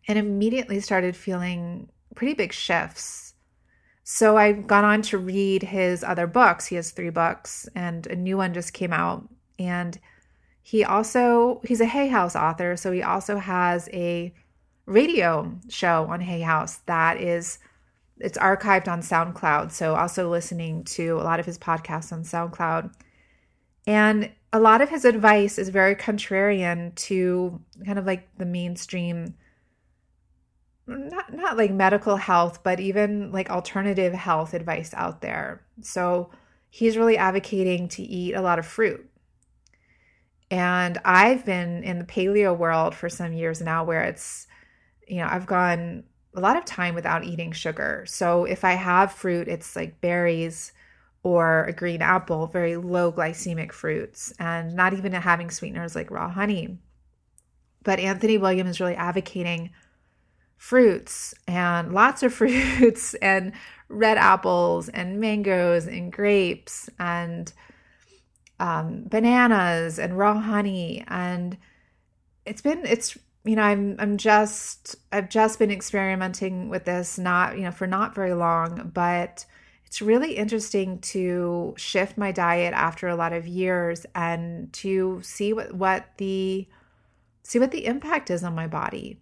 and 0.09 0.18
immediately 0.18 0.81
started 0.81 1.16
feeling 1.16 1.90
pretty 2.14 2.33
big 2.33 2.53
shifts. 2.53 3.35
So 4.05 4.38
I've 4.38 4.66
gone 4.66 4.85
on 4.85 5.03
to 5.03 5.18
read 5.18 5.62
his 5.62 6.03
other 6.03 6.27
books. 6.27 6.66
He 6.66 6.77
has 6.77 6.92
3 6.92 7.11
books 7.11 7.68
and 7.74 8.07
a 8.07 8.16
new 8.16 8.38
one 8.38 8.55
just 8.55 8.72
came 8.72 8.92
out 8.92 9.29
and 9.59 9.98
he 10.62 10.83
also 10.83 11.61
he's 11.64 11.83
a 11.83 11.87
Hay 11.87 12.09
House 12.09 12.35
author, 12.35 12.74
so 12.77 12.90
he 12.90 13.03
also 13.03 13.37
has 13.37 13.87
a 13.92 14.33
radio 14.87 15.59
show 15.68 16.07
on 16.09 16.20
Hay 16.20 16.40
House 16.40 16.77
that 16.87 17.20
is 17.20 17.59
it's 18.18 18.38
archived 18.38 18.88
on 18.88 19.00
SoundCloud. 19.00 19.72
So 19.72 19.94
also 19.94 20.31
listening 20.31 20.85
to 20.85 21.18
a 21.18 21.24
lot 21.24 21.40
of 21.40 21.46
his 21.46 21.59
podcasts 21.59 22.12
on 22.12 22.22
SoundCloud. 22.22 22.92
And 23.87 24.31
a 24.53 24.61
lot 24.61 24.81
of 24.81 24.88
his 24.88 25.05
advice 25.05 25.59
is 25.59 25.68
very 25.68 25.94
contrarian 25.94 26.94
to 26.94 27.61
kind 27.85 27.98
of 27.98 28.07
like 28.07 28.29
the 28.38 28.46
mainstream 28.46 29.35
not 30.87 31.33
not 31.33 31.57
like 31.57 31.70
medical 31.70 32.16
health, 32.16 32.62
but 32.62 32.79
even 32.79 33.33
like 33.33 33.50
alternative 33.50 34.12
health 34.12 34.55
advice 34.55 34.92
out 34.94 35.22
there. 35.22 35.62
So 35.81 36.31
he's 36.68 36.96
really 36.96 37.16
advocating 37.16 37.88
to 37.88 38.03
eat 38.03 38.35
a 38.35 38.42
lot 38.42 38.59
of 38.59 38.66
fruit. 38.66 39.09
And 40.50 40.98
I've 41.05 41.44
been 41.44 41.83
in 41.83 41.98
the 41.98 42.05
paleo 42.05 42.57
world 42.57 42.94
for 42.94 43.09
some 43.09 43.33
years 43.33 43.61
now 43.61 43.83
where 43.85 44.03
it's, 44.03 44.46
you 45.09 45.16
know, 45.16 45.29
I've 45.31 45.46
gone 45.46 46.05
a 46.35 46.40
lot 46.40 46.57
of 46.57 46.64
time 46.64 46.94
without 46.94 47.25
eating 47.25 47.53
sugar. 47.53 48.05
So 48.07 48.44
if 48.44 48.64
I 48.64 48.73
have 48.73 49.12
fruit, 49.12 49.49
it's 49.49 49.77
like 49.77 50.01
berries 50.01 50.73
or 51.23 51.64
a 51.64 51.73
green 51.73 52.03
apple, 52.03 52.47
very 52.47 52.77
low 52.77 53.11
glycemic 53.11 53.73
fruits, 53.73 54.33
and 54.38 54.75
not 54.75 54.92
even 54.92 55.12
having 55.12 55.51
sweeteners 55.51 55.94
like 55.94 56.11
raw 56.11 56.29
honey. 56.29 56.79
But 57.83 57.99
Anthony 57.99 58.37
William 58.37 58.66
is 58.66 58.81
really 58.81 58.94
advocating 58.94 59.70
fruits 60.57 61.35
and 61.47 61.92
lots 61.92 62.23
of 62.23 62.33
fruits 62.35 63.14
and 63.14 63.53
red 63.88 64.18
apples 64.18 64.88
and 64.88 65.20
mangoes 65.20 65.87
and 65.87 66.12
grapes 66.12 66.88
and 66.99 67.53
um, 68.61 69.05
bananas 69.05 69.99
and 69.99 70.16
raw 70.16 70.38
honey 70.40 71.05
and 71.09 71.59
it's 72.47 72.62
been 72.62 72.85
it's 72.87 73.18
you 73.44 73.57
know 73.57 73.62
i'm 73.62 73.96
i'm 73.98 74.16
just 74.16 74.96
i've 75.12 75.28
just 75.28 75.59
been 75.59 75.70
experimenting 75.70 76.68
with 76.68 76.85
this 76.85 77.18
not 77.18 77.57
you 77.57 77.64
know 77.64 77.70
for 77.70 77.87
not 77.87 78.14
very 78.14 78.35
long 78.35 78.90
but 78.92 79.44
it's 79.85 80.02
really 80.02 80.37
interesting 80.37 80.98
to 80.98 81.74
shift 81.76 82.18
my 82.18 82.33
diet 82.33 82.74
after 82.74 83.07
a 83.07 83.16
lot 83.16 83.33
of 83.33 83.46
years 83.46 84.07
and 84.14 84.72
to 84.72 85.20
see 85.22 85.52
what 85.52 85.74
what 85.74 86.07
the 86.16 86.66
see 87.42 87.59
what 87.59 87.70
the 87.70 87.87
impact 87.87 88.30
is 88.30 88.42
on 88.42 88.54
my 88.54 88.66
body 88.66 89.20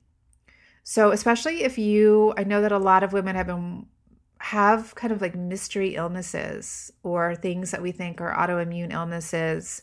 so 0.84 1.10
especially 1.10 1.62
if 1.62 1.76
you 1.76 2.32
i 2.36 2.44
know 2.44 2.62
that 2.62 2.72
a 2.72 2.78
lot 2.78 3.02
of 3.02 3.12
women 3.12 3.36
have 3.36 3.46
been 3.46 3.86
have 4.42 4.96
kind 4.96 5.12
of 5.12 5.22
like 5.22 5.36
mystery 5.36 5.94
illnesses 5.94 6.92
or 7.04 7.36
things 7.36 7.70
that 7.70 7.80
we 7.80 7.92
think 7.92 8.20
are 8.20 8.34
autoimmune 8.34 8.92
illnesses, 8.92 9.82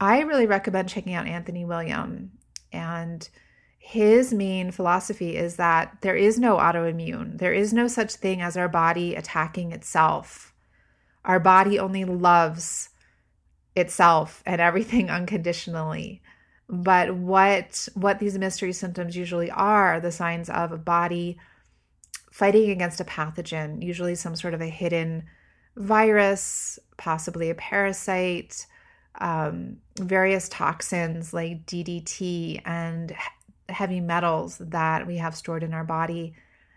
I 0.00 0.20
really 0.20 0.46
recommend 0.46 0.88
checking 0.88 1.12
out 1.12 1.26
Anthony 1.26 1.66
William. 1.66 2.32
And 2.72 3.28
his 3.78 4.32
main 4.32 4.70
philosophy 4.70 5.36
is 5.36 5.56
that 5.56 5.98
there 6.02 6.16
is 6.16 6.38
no 6.38 6.56
autoimmune, 6.56 7.38
there 7.38 7.52
is 7.52 7.72
no 7.72 7.88
such 7.88 8.14
thing 8.14 8.40
as 8.40 8.56
our 8.56 8.68
body 8.68 9.14
attacking 9.14 9.72
itself. 9.72 10.52
Our 11.24 11.40
body 11.40 11.78
only 11.78 12.04
loves 12.04 12.90
itself 13.74 14.42
and 14.46 14.60
everything 14.60 15.10
unconditionally. 15.18 16.22
But 16.68 17.14
what 17.14 17.88
what 17.94 18.18
these 18.18 18.38
mystery 18.38 18.72
symptoms 18.72 19.16
usually 19.16 19.50
are, 19.50 20.00
the 20.00 20.12
signs 20.12 20.48
of 20.48 20.72
a 20.72 20.78
body 20.78 21.38
fighting 22.30 22.70
against 22.70 23.00
a 23.00 23.04
pathogen, 23.04 23.82
usually 23.82 24.14
some 24.14 24.36
sort 24.36 24.54
of 24.54 24.60
a 24.60 24.66
hidden 24.66 25.24
virus, 25.76 26.78
possibly 26.96 27.50
a 27.50 27.54
parasite, 27.54 28.66
um, 29.20 29.78
various 29.98 30.48
toxins 30.48 31.32
like 31.34 31.66
DDT 31.66 32.62
and 32.64 33.14
heavy 33.68 34.00
metals 34.00 34.58
that 34.58 35.06
we 35.06 35.16
have 35.18 35.36
stored 35.36 35.62
in 35.62 35.74
our 35.74 35.84
body 35.84 36.34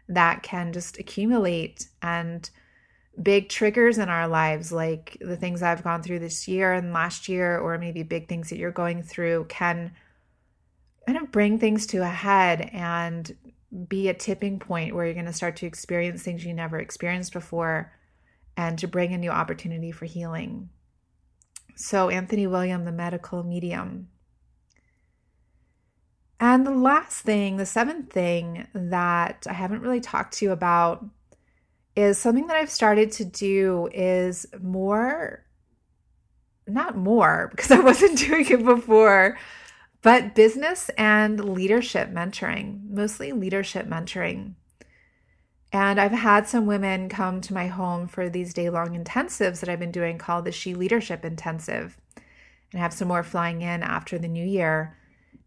that 0.07 0.43
can 0.43 0.71
just 0.71 0.99
accumulate 0.99 1.87
and 2.01 2.49
big 3.21 3.49
triggers 3.49 3.97
in 3.97 4.09
our 4.09 4.27
lives 4.27 4.71
like 4.71 5.17
the 5.21 5.37
things 5.37 5.61
I've 5.61 5.83
gone 5.83 6.03
through 6.03 6.19
this 6.19 6.47
year 6.47 6.73
and 6.73 6.93
last 6.93 7.29
year 7.29 7.57
or 7.57 7.77
maybe 7.77 8.03
big 8.03 8.27
things 8.27 8.49
that 8.49 8.57
you're 8.57 8.71
going 8.71 9.03
through 9.03 9.45
can 9.47 9.93
kind 11.05 11.17
of 11.17 11.31
bring 11.31 11.57
things 11.57 11.87
to 11.87 11.99
a 11.99 12.07
head 12.07 12.69
and 12.73 13.35
be 13.87 14.09
a 14.09 14.13
tipping 14.13 14.59
point 14.59 14.93
where 14.93 15.05
you're 15.05 15.13
going 15.13 15.25
to 15.25 15.33
start 15.33 15.55
to 15.57 15.65
experience 15.65 16.23
things 16.23 16.45
you 16.45 16.53
never 16.53 16.77
experienced 16.77 17.33
before 17.33 17.93
and 18.57 18.79
to 18.79 18.87
bring 18.87 19.13
a 19.13 19.17
new 19.17 19.29
opportunity 19.29 19.91
for 19.91 20.05
healing. 20.05 20.69
So, 21.75 22.09
Anthony 22.09 22.47
William, 22.47 22.85
the 22.85 22.91
medical 22.91 23.43
medium. 23.43 24.07
And 26.39 26.65
the 26.65 26.71
last 26.71 27.21
thing, 27.21 27.57
the 27.57 27.65
seventh 27.65 28.11
thing 28.11 28.67
that 28.73 29.45
I 29.49 29.53
haven't 29.53 29.81
really 29.81 30.01
talked 30.01 30.35
to 30.35 30.45
you 30.45 30.51
about 30.51 31.05
is 31.95 32.17
something 32.17 32.47
that 32.47 32.57
I've 32.57 32.69
started 32.69 33.11
to 33.13 33.25
do 33.25 33.89
is 33.93 34.45
more, 34.61 35.45
not 36.67 36.97
more, 36.97 37.47
because 37.51 37.71
I 37.71 37.79
wasn't 37.79 38.19
doing 38.19 38.45
it 38.49 38.65
before, 38.65 39.37
but 40.01 40.35
business 40.35 40.89
and 40.97 41.53
leadership 41.53 42.09
mentoring, 42.11 42.89
mostly 42.89 43.31
leadership 43.31 43.87
mentoring. 43.87 44.55
And 45.75 45.99
I've 45.99 46.13
had 46.13 46.47
some 46.47 46.67
women 46.67 47.09
come 47.09 47.41
to 47.41 47.53
my 47.53 47.67
home 47.67 48.07
for 48.07 48.29
these 48.29 48.53
day 48.53 48.69
long 48.69 48.97
intensives 48.97 49.59
that 49.59 49.67
I've 49.67 49.77
been 49.77 49.91
doing 49.91 50.17
called 50.17 50.45
the 50.45 50.51
She 50.53 50.73
Leadership 50.73 51.25
Intensive. 51.25 51.97
And 52.71 52.79
I 52.79 52.81
have 52.81 52.93
some 52.93 53.09
more 53.09 53.23
flying 53.23 53.61
in 53.61 53.83
after 53.83 54.17
the 54.17 54.29
new 54.29 54.45
year. 54.45 54.95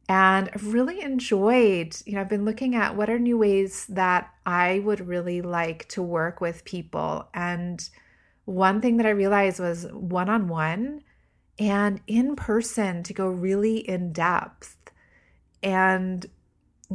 And 0.06 0.50
I've 0.52 0.74
really 0.74 1.00
enjoyed, 1.00 1.96
you 2.04 2.12
know, 2.12 2.20
I've 2.20 2.28
been 2.28 2.44
looking 2.44 2.74
at 2.74 2.94
what 2.94 3.08
are 3.08 3.18
new 3.18 3.38
ways 3.38 3.86
that 3.86 4.28
I 4.44 4.80
would 4.80 5.08
really 5.08 5.40
like 5.40 5.88
to 5.88 6.02
work 6.02 6.42
with 6.42 6.66
people. 6.66 7.26
And 7.32 7.88
one 8.44 8.82
thing 8.82 8.98
that 8.98 9.06
I 9.06 9.10
realized 9.10 9.60
was 9.60 9.86
one 9.92 10.28
on 10.28 10.46
one 10.46 11.04
and 11.58 12.02
in 12.06 12.36
person 12.36 13.02
to 13.04 13.14
go 13.14 13.28
really 13.28 13.78
in 13.78 14.12
depth. 14.12 14.76
And 15.62 16.26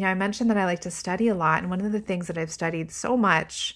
know, 0.01 0.07
I 0.07 0.15
mentioned 0.15 0.49
that 0.49 0.57
I 0.57 0.65
like 0.65 0.81
to 0.81 0.91
study 0.91 1.27
a 1.27 1.35
lot. 1.35 1.61
And 1.61 1.69
one 1.69 1.81
of 1.81 1.91
the 1.91 1.99
things 1.99 2.27
that 2.27 2.37
I've 2.37 2.51
studied 2.51 2.91
so 2.91 3.15
much 3.15 3.75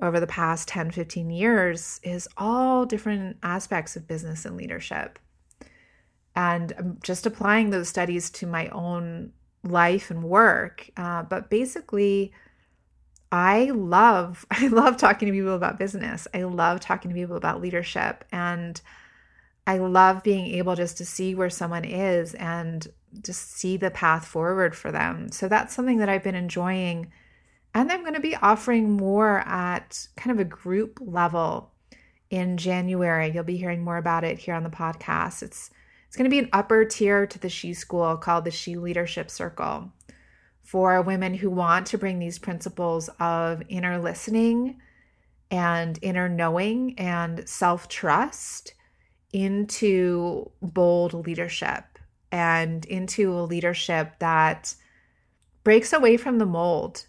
over 0.00 0.20
the 0.20 0.26
past 0.26 0.68
10, 0.68 0.90
15 0.90 1.30
years 1.30 2.00
is 2.02 2.28
all 2.36 2.84
different 2.84 3.38
aspects 3.42 3.96
of 3.96 4.06
business 4.06 4.44
and 4.44 4.56
leadership. 4.56 5.18
And 6.36 6.72
I'm 6.76 6.98
just 7.02 7.26
applying 7.26 7.70
those 7.70 7.88
studies 7.88 8.28
to 8.30 8.46
my 8.46 8.68
own 8.68 9.32
life 9.62 10.10
and 10.10 10.24
work. 10.24 10.90
Uh, 10.96 11.22
but 11.22 11.48
basically, 11.48 12.32
I 13.32 13.70
love 13.70 14.46
I 14.50 14.68
love 14.68 14.96
talking 14.96 15.26
to 15.26 15.32
people 15.32 15.54
about 15.54 15.78
business. 15.78 16.28
I 16.34 16.42
love 16.42 16.80
talking 16.80 17.10
to 17.10 17.14
people 17.14 17.36
about 17.36 17.60
leadership 17.60 18.24
and 18.30 18.80
I 19.66 19.78
love 19.78 20.22
being 20.22 20.46
able 20.46 20.76
just 20.76 20.98
to 20.98 21.06
see 21.06 21.34
where 21.34 21.48
someone 21.48 21.84
is 21.84 22.34
and 22.34 22.86
just 23.22 23.52
see 23.52 23.76
the 23.76 23.90
path 23.90 24.26
forward 24.26 24.74
for 24.74 24.90
them. 24.90 25.30
So 25.30 25.48
that's 25.48 25.74
something 25.74 25.98
that 25.98 26.08
I've 26.08 26.24
been 26.24 26.34
enjoying. 26.34 27.12
And 27.74 27.90
I'm 27.90 28.02
going 28.02 28.14
to 28.14 28.20
be 28.20 28.36
offering 28.36 28.92
more 28.92 29.40
at 29.40 30.08
kind 30.16 30.32
of 30.32 30.40
a 30.40 30.48
group 30.48 30.98
level 31.00 31.72
in 32.30 32.56
January. 32.56 33.30
You'll 33.30 33.44
be 33.44 33.56
hearing 33.56 33.82
more 33.82 33.96
about 33.96 34.24
it 34.24 34.38
here 34.38 34.54
on 34.54 34.64
the 34.64 34.70
podcast. 34.70 35.42
It's 35.42 35.70
it's 36.06 36.16
going 36.16 36.30
to 36.30 36.30
be 36.30 36.38
an 36.38 36.50
upper 36.52 36.84
tier 36.84 37.26
to 37.26 37.38
the 37.40 37.48
She 37.48 37.74
School 37.74 38.16
called 38.16 38.44
the 38.44 38.52
She 38.52 38.76
Leadership 38.76 39.28
Circle 39.28 39.90
for 40.62 41.02
women 41.02 41.34
who 41.34 41.50
want 41.50 41.88
to 41.88 41.98
bring 41.98 42.20
these 42.20 42.38
principles 42.38 43.10
of 43.18 43.62
inner 43.68 43.98
listening 43.98 44.80
and 45.50 45.98
inner 46.02 46.28
knowing 46.28 46.98
and 46.98 47.48
self 47.48 47.88
trust 47.88 48.74
into 49.32 50.50
bold 50.62 51.12
leadership 51.26 51.93
and 52.34 52.84
into 52.86 53.32
a 53.32 53.46
leadership 53.46 54.18
that 54.18 54.74
breaks 55.62 55.92
away 55.92 56.16
from 56.16 56.38
the 56.38 56.44
mold 56.44 57.06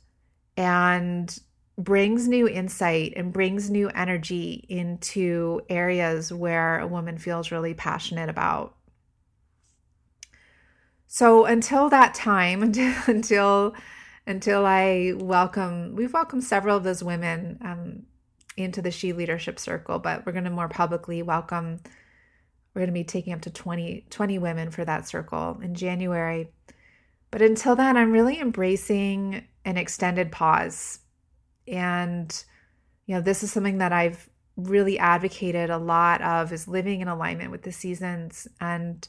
and 0.55 1.39
brings 1.79 2.27
new 2.27 2.47
insight 2.47 3.13
and 3.15 3.33
brings 3.33 3.71
new 3.71 3.89
energy 3.89 4.63
into 4.69 5.61
areas 5.67 6.31
where 6.31 6.77
a 6.77 6.85
woman 6.85 7.17
feels 7.17 7.49
really 7.49 7.73
passionate 7.73 8.29
about. 8.29 8.75
So 11.07 11.45
until 11.45 11.89
that 11.89 12.13
time, 12.13 12.61
until 13.07 13.73
until 14.27 14.63
I 14.63 15.13
welcome, 15.17 15.95
we've 15.95 16.13
welcomed 16.13 16.43
several 16.43 16.77
of 16.77 16.83
those 16.83 17.03
women 17.03 17.57
um, 17.61 18.03
into 18.57 18.83
the 18.83 18.91
She 18.91 19.11
Leadership 19.11 19.57
Circle, 19.57 19.99
but 19.99 20.23
we're 20.23 20.33
going 20.33 20.45
to 20.45 20.51
more 20.51 20.69
publicly 20.69 21.23
welcome. 21.23 21.79
We're 22.75 22.81
going 22.81 22.89
to 22.89 22.93
be 22.93 23.05
taking 23.05 23.31
up 23.31 23.41
to 23.41 23.49
20, 23.49 24.05
20 24.09 24.37
women 24.37 24.69
for 24.69 24.83
that 24.83 25.07
circle 25.07 25.57
in 25.61 25.75
January. 25.75 26.49
But 27.31 27.41
until 27.41 27.75
then, 27.75 27.95
I'm 27.95 28.11
really 28.11 28.39
embracing 28.39 29.47
an 29.63 29.77
extended 29.77 30.29
pause. 30.29 30.99
And, 31.67 32.43
you 33.05 33.15
know, 33.15 33.21
this 33.21 33.43
is 33.43 33.51
something 33.51 33.77
that 33.77 33.93
I've 33.93 34.29
really 34.57 34.99
advocated 34.99 35.69
a 35.69 35.77
lot 35.77 36.21
of 36.21 36.51
is 36.51 36.67
living 36.67 36.99
in 36.99 37.07
alignment 37.07 37.49
with 37.49 37.63
the 37.63 37.71
seasons. 37.71 38.45
And 38.59 39.07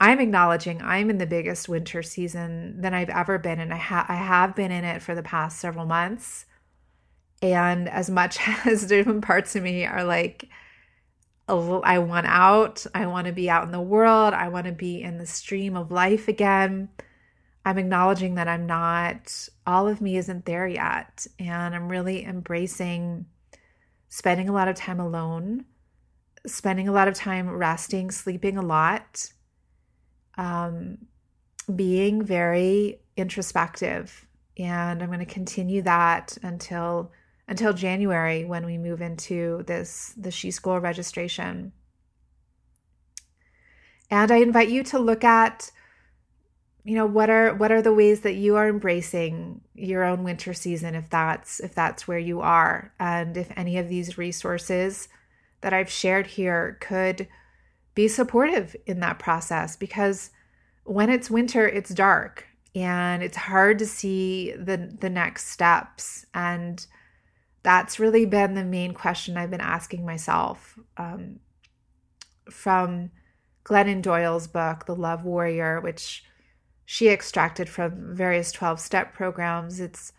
I'm 0.00 0.18
acknowledging 0.18 0.82
I'm 0.82 1.08
in 1.08 1.18
the 1.18 1.26
biggest 1.26 1.68
winter 1.68 2.02
season 2.02 2.80
than 2.80 2.92
I've 2.92 3.10
ever 3.10 3.38
been. 3.38 3.60
And 3.60 3.72
I, 3.72 3.78
ha- 3.78 4.06
I 4.08 4.16
have 4.16 4.56
been 4.56 4.72
in 4.72 4.84
it 4.84 5.00
for 5.00 5.14
the 5.14 5.22
past 5.22 5.60
several 5.60 5.86
months. 5.86 6.44
And 7.40 7.88
as 7.88 8.10
much 8.10 8.38
as 8.66 8.86
different 8.86 9.24
parts 9.24 9.54
of 9.54 9.62
me 9.62 9.86
are 9.86 10.02
like, 10.02 10.48
I 11.48 11.98
want 11.98 12.26
out, 12.26 12.86
I 12.94 13.06
want 13.06 13.26
to 13.28 13.32
be 13.32 13.48
out 13.48 13.64
in 13.64 13.70
the 13.70 13.80
world, 13.80 14.34
I 14.34 14.48
want 14.48 14.66
to 14.66 14.72
be 14.72 15.02
in 15.02 15.18
the 15.18 15.26
stream 15.26 15.76
of 15.76 15.92
life 15.92 16.28
again. 16.28 16.88
I'm 17.64 17.78
acknowledging 17.78 18.36
that 18.36 18.48
I'm 18.48 18.66
not, 18.66 19.48
all 19.66 19.88
of 19.88 20.00
me 20.00 20.16
isn't 20.16 20.44
there 20.44 20.68
yet. 20.68 21.26
And 21.38 21.74
I'm 21.74 21.88
really 21.88 22.24
embracing 22.24 23.26
spending 24.08 24.48
a 24.48 24.52
lot 24.52 24.68
of 24.68 24.76
time 24.76 25.00
alone, 25.00 25.64
spending 26.46 26.88
a 26.88 26.92
lot 26.92 27.08
of 27.08 27.14
time 27.14 27.50
resting, 27.50 28.10
sleeping 28.10 28.56
a 28.56 28.62
lot, 28.62 29.32
um, 30.38 30.98
being 31.74 32.24
very 32.24 33.00
introspective. 33.16 34.26
And 34.58 35.02
I'm 35.02 35.08
going 35.08 35.18
to 35.18 35.26
continue 35.26 35.82
that 35.82 36.38
until 36.42 37.10
until 37.48 37.72
January 37.72 38.44
when 38.44 38.66
we 38.66 38.78
move 38.78 39.00
into 39.00 39.62
this 39.66 40.14
the 40.16 40.30
She 40.30 40.50
School 40.50 40.80
registration. 40.80 41.72
And 44.10 44.30
I 44.30 44.36
invite 44.36 44.68
you 44.68 44.82
to 44.84 44.98
look 44.98 45.24
at 45.24 45.70
you 46.86 46.94
know 46.94 47.06
what 47.06 47.28
are 47.28 47.52
what 47.52 47.72
are 47.72 47.82
the 47.82 47.92
ways 47.92 48.20
that 48.20 48.34
you 48.34 48.54
are 48.54 48.68
embracing 48.68 49.60
your 49.74 50.04
own 50.04 50.22
winter 50.22 50.54
season 50.54 50.94
if 50.94 51.10
that's 51.10 51.58
if 51.58 51.74
that's 51.74 52.06
where 52.06 52.18
you 52.18 52.40
are 52.40 52.92
and 53.00 53.36
if 53.36 53.50
any 53.56 53.76
of 53.76 53.88
these 53.88 54.16
resources 54.16 55.08
that 55.62 55.72
I've 55.72 55.90
shared 55.90 56.28
here 56.28 56.78
could 56.80 57.26
be 57.96 58.06
supportive 58.06 58.76
in 58.86 59.00
that 59.00 59.18
process 59.18 59.74
because 59.74 60.30
when 60.84 61.10
it's 61.10 61.28
winter 61.28 61.66
it's 61.66 61.90
dark 61.90 62.46
and 62.76 63.20
it's 63.20 63.36
hard 63.36 63.80
to 63.80 63.86
see 63.86 64.52
the 64.52 64.96
the 65.00 65.10
next 65.10 65.48
steps 65.48 66.24
and 66.34 66.86
that's 67.66 67.98
really 67.98 68.24
been 68.24 68.54
the 68.54 68.62
main 68.62 68.94
question 68.94 69.36
I've 69.36 69.50
been 69.50 69.60
asking 69.60 70.06
myself 70.06 70.78
um, 70.96 71.40
from 72.48 73.10
Glennon 73.64 74.00
Doyle's 74.02 74.46
book 74.46 74.86
The 74.86 74.94
Love 74.94 75.24
Warrior 75.24 75.80
which 75.80 76.22
she 76.84 77.08
extracted 77.08 77.68
from 77.68 78.14
various 78.14 78.52
12 78.52 78.78
step 78.78 79.12
programs. 79.12 79.80
It's 79.80 80.12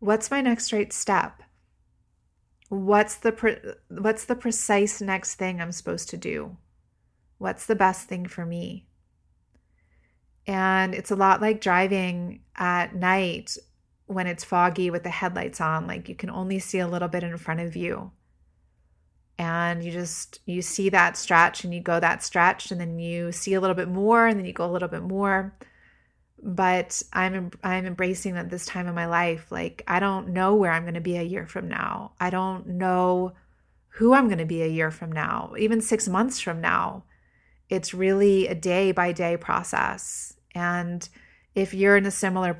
what's 0.00 0.30
my 0.30 0.42
next 0.42 0.70
right 0.70 0.92
step? 0.92 1.42
What's 2.68 3.14
the 3.14 3.32
pre- 3.32 3.72
what's 3.88 4.26
the 4.26 4.36
precise 4.36 5.00
next 5.00 5.36
thing 5.36 5.62
I'm 5.62 5.72
supposed 5.72 6.10
to 6.10 6.18
do? 6.18 6.58
What's 7.38 7.64
the 7.64 7.74
best 7.74 8.06
thing 8.06 8.26
for 8.26 8.44
me? 8.44 8.86
And 10.46 10.94
it's 10.94 11.10
a 11.10 11.16
lot 11.16 11.40
like 11.40 11.62
driving 11.62 12.40
at 12.54 12.94
night 12.94 13.56
when 14.14 14.26
it's 14.26 14.44
foggy 14.44 14.90
with 14.90 15.02
the 15.02 15.10
headlights 15.10 15.60
on, 15.60 15.86
like 15.86 16.08
you 16.08 16.14
can 16.14 16.30
only 16.30 16.58
see 16.58 16.78
a 16.78 16.88
little 16.88 17.08
bit 17.08 17.22
in 17.22 17.36
front 17.36 17.60
of 17.60 17.76
you. 17.76 18.12
And 19.38 19.82
you 19.82 19.90
just 19.90 20.40
you 20.46 20.62
see 20.62 20.88
that 20.90 21.16
stretch 21.16 21.64
and 21.64 21.74
you 21.74 21.80
go 21.80 21.98
that 21.98 22.22
stretch 22.22 22.70
and 22.70 22.80
then 22.80 22.98
you 22.98 23.32
see 23.32 23.54
a 23.54 23.60
little 23.60 23.74
bit 23.74 23.88
more 23.88 24.26
and 24.26 24.38
then 24.38 24.46
you 24.46 24.52
go 24.52 24.66
a 24.66 24.70
little 24.70 24.88
bit 24.88 25.02
more. 25.02 25.56
But 26.44 27.02
i'm 27.12 27.50
i'm 27.62 27.86
embracing 27.86 28.34
that 28.34 28.50
this 28.50 28.66
time 28.66 28.88
in 28.88 28.94
my 28.94 29.06
life 29.06 29.50
like 29.52 29.82
i 29.86 30.00
don't 30.00 30.28
know 30.28 30.56
where 30.56 30.72
i'm 30.72 30.82
going 30.82 30.94
to 30.94 31.00
be 31.00 31.16
a 31.16 31.22
year 31.22 31.46
from 31.46 31.68
now. 31.68 32.12
I 32.20 32.30
don't 32.30 32.66
know 32.66 33.32
who 33.96 34.12
i'm 34.12 34.26
going 34.26 34.38
to 34.38 34.44
be 34.44 34.62
a 34.62 34.66
year 34.66 34.90
from 34.90 35.12
now 35.12 35.54
even 35.58 35.80
6 35.80 36.08
months 36.08 36.40
from 36.40 36.60
now. 36.60 37.04
It's 37.68 37.94
really 37.94 38.48
a 38.48 38.54
day 38.54 38.92
by 38.92 39.12
day 39.12 39.36
process. 39.36 40.34
And 40.54 41.08
if 41.54 41.74
you're 41.74 41.96
in 41.96 42.06
a 42.06 42.10
similar 42.10 42.56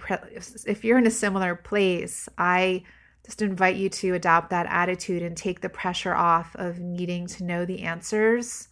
if 0.67 0.85
you're 0.85 0.99
in 0.99 1.07
a 1.07 1.11
similar 1.11 1.55
place 1.55 2.29
i 2.39 2.83
just 3.25 3.41
invite 3.41 3.77
you 3.77 3.89
to 3.89 4.15
adopt 4.15 4.51
that 4.51 4.67
attitude 4.69 5.23
and 5.23 5.37
take 5.37 5.61
the 5.61 5.69
pressure 5.69 6.15
off 6.15 6.55
of 6.57 6.79
needing 6.79 7.27
to 7.27 7.45
know 7.45 7.65
the 7.65 7.83
answers 7.83 8.69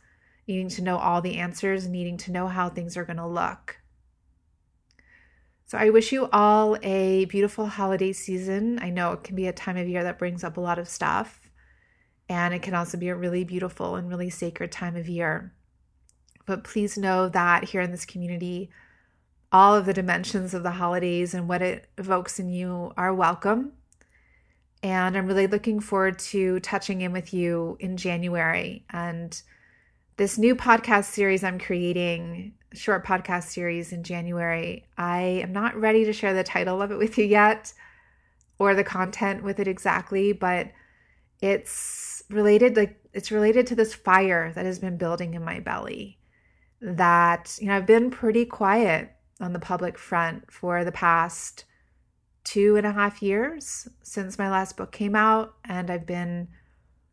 needing 0.46 0.68
to 0.68 0.82
know 0.82 0.98
all 0.98 1.20
the 1.20 1.38
answers 1.38 1.88
needing 1.88 2.16
to 2.16 2.32
know 2.32 2.48
how 2.48 2.68
things 2.68 2.96
are 2.96 3.04
going 3.04 3.16
to 3.16 3.26
look 3.26 3.80
so 5.70 5.78
I 5.78 5.90
wish 5.90 6.10
you 6.10 6.28
all 6.32 6.76
a 6.82 7.26
beautiful 7.26 7.66
holiday 7.66 8.12
season. 8.12 8.80
I 8.82 8.90
know 8.90 9.12
it 9.12 9.22
can 9.22 9.36
be 9.36 9.46
a 9.46 9.52
time 9.52 9.76
of 9.76 9.86
year 9.86 10.02
that 10.02 10.18
brings 10.18 10.42
up 10.42 10.56
a 10.56 10.60
lot 10.60 10.80
of 10.80 10.88
stuff, 10.88 11.48
and 12.28 12.52
it 12.52 12.60
can 12.60 12.74
also 12.74 12.98
be 12.98 13.08
a 13.08 13.14
really 13.14 13.44
beautiful 13.44 13.94
and 13.94 14.08
really 14.08 14.30
sacred 14.30 14.72
time 14.72 14.96
of 14.96 15.08
year. 15.08 15.54
But 16.44 16.64
please 16.64 16.98
know 16.98 17.28
that 17.28 17.62
here 17.62 17.82
in 17.82 17.92
this 17.92 18.04
community, 18.04 18.70
all 19.52 19.74
of 19.74 19.86
the 19.86 19.92
dimensions 19.92 20.54
of 20.54 20.62
the 20.62 20.70
holidays 20.70 21.34
and 21.34 21.48
what 21.48 21.62
it 21.62 21.88
evokes 21.98 22.38
in 22.38 22.48
you 22.50 22.92
are 22.96 23.14
welcome. 23.14 23.72
And 24.82 25.16
I'm 25.16 25.26
really 25.26 25.46
looking 25.46 25.80
forward 25.80 26.18
to 26.20 26.60
touching 26.60 27.00
in 27.00 27.12
with 27.12 27.34
you 27.34 27.76
in 27.80 27.96
January. 27.96 28.84
And 28.90 29.40
this 30.16 30.38
new 30.38 30.54
podcast 30.54 31.06
series 31.06 31.42
I'm 31.42 31.58
creating 31.58 32.54
short 32.72 33.04
podcast 33.04 33.44
series 33.44 33.92
in 33.92 34.04
January. 34.04 34.86
I 34.96 35.20
am 35.42 35.52
not 35.52 35.76
ready 35.76 36.04
to 36.04 36.12
share 36.12 36.34
the 36.34 36.44
title 36.44 36.80
of 36.80 36.92
it 36.92 36.98
with 36.98 37.18
you 37.18 37.24
yet 37.24 37.72
or 38.58 38.74
the 38.74 38.84
content 38.84 39.42
with 39.42 39.58
it 39.58 39.66
exactly, 39.66 40.32
but 40.32 40.70
it's 41.40 42.22
related 42.30 42.76
like 42.76 43.00
it's 43.12 43.32
related 43.32 43.66
to 43.66 43.74
this 43.74 43.92
fire 43.92 44.52
that 44.52 44.66
has 44.66 44.78
been 44.78 44.96
building 44.96 45.34
in 45.34 45.44
my 45.44 45.58
belly 45.58 46.18
that 46.80 47.58
you 47.60 47.66
know 47.66 47.76
I've 47.76 47.86
been 47.86 48.10
pretty 48.10 48.44
quiet 48.44 49.10
on 49.40 49.52
the 49.52 49.58
public 49.58 49.98
front 49.98 50.50
for 50.50 50.84
the 50.84 50.92
past 50.92 51.64
two 52.44 52.76
and 52.76 52.86
a 52.86 52.92
half 52.92 53.22
years 53.22 53.88
since 54.02 54.38
my 54.38 54.50
last 54.50 54.76
book 54.76 54.92
came 54.92 55.14
out 55.14 55.54
and 55.64 55.90
I've 55.90 56.06
been 56.06 56.48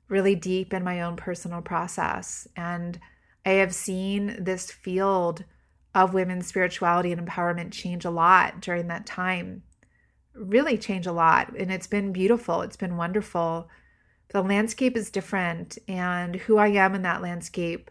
really 0.08 0.36
deep 0.36 0.74
in 0.74 0.84
my 0.84 1.02
own 1.02 1.16
personal 1.16 1.62
process 1.62 2.48
and 2.56 3.00
I 3.46 3.52
have 3.52 3.74
seen 3.74 4.44
this 4.44 4.72
field 4.72 5.46
of 5.96 6.14
women's 6.14 6.48
spirituality 6.48 7.12
and 7.12 7.26
empowerment 7.26 7.72
change 7.72 8.06
a 8.06 8.10
lot 8.10 8.62
during 8.62 8.88
that 8.88 9.06
time. 9.06 9.64
Really 10.36 10.78
change 10.78 11.08
a 11.08 11.12
lot. 11.12 11.56
And 11.58 11.72
it's 11.72 11.88
been 11.88 12.12
beautiful, 12.12 12.62
it's 12.62 12.78
been 12.78 12.98
wonderful. 12.98 13.70
The 14.30 14.44
landscape 14.44 14.98
is 14.98 15.10
different, 15.10 15.78
and 15.88 16.36
who 16.36 16.58
I 16.58 16.68
am 16.68 16.94
in 16.94 17.02
that 17.04 17.22
landscape 17.22 17.90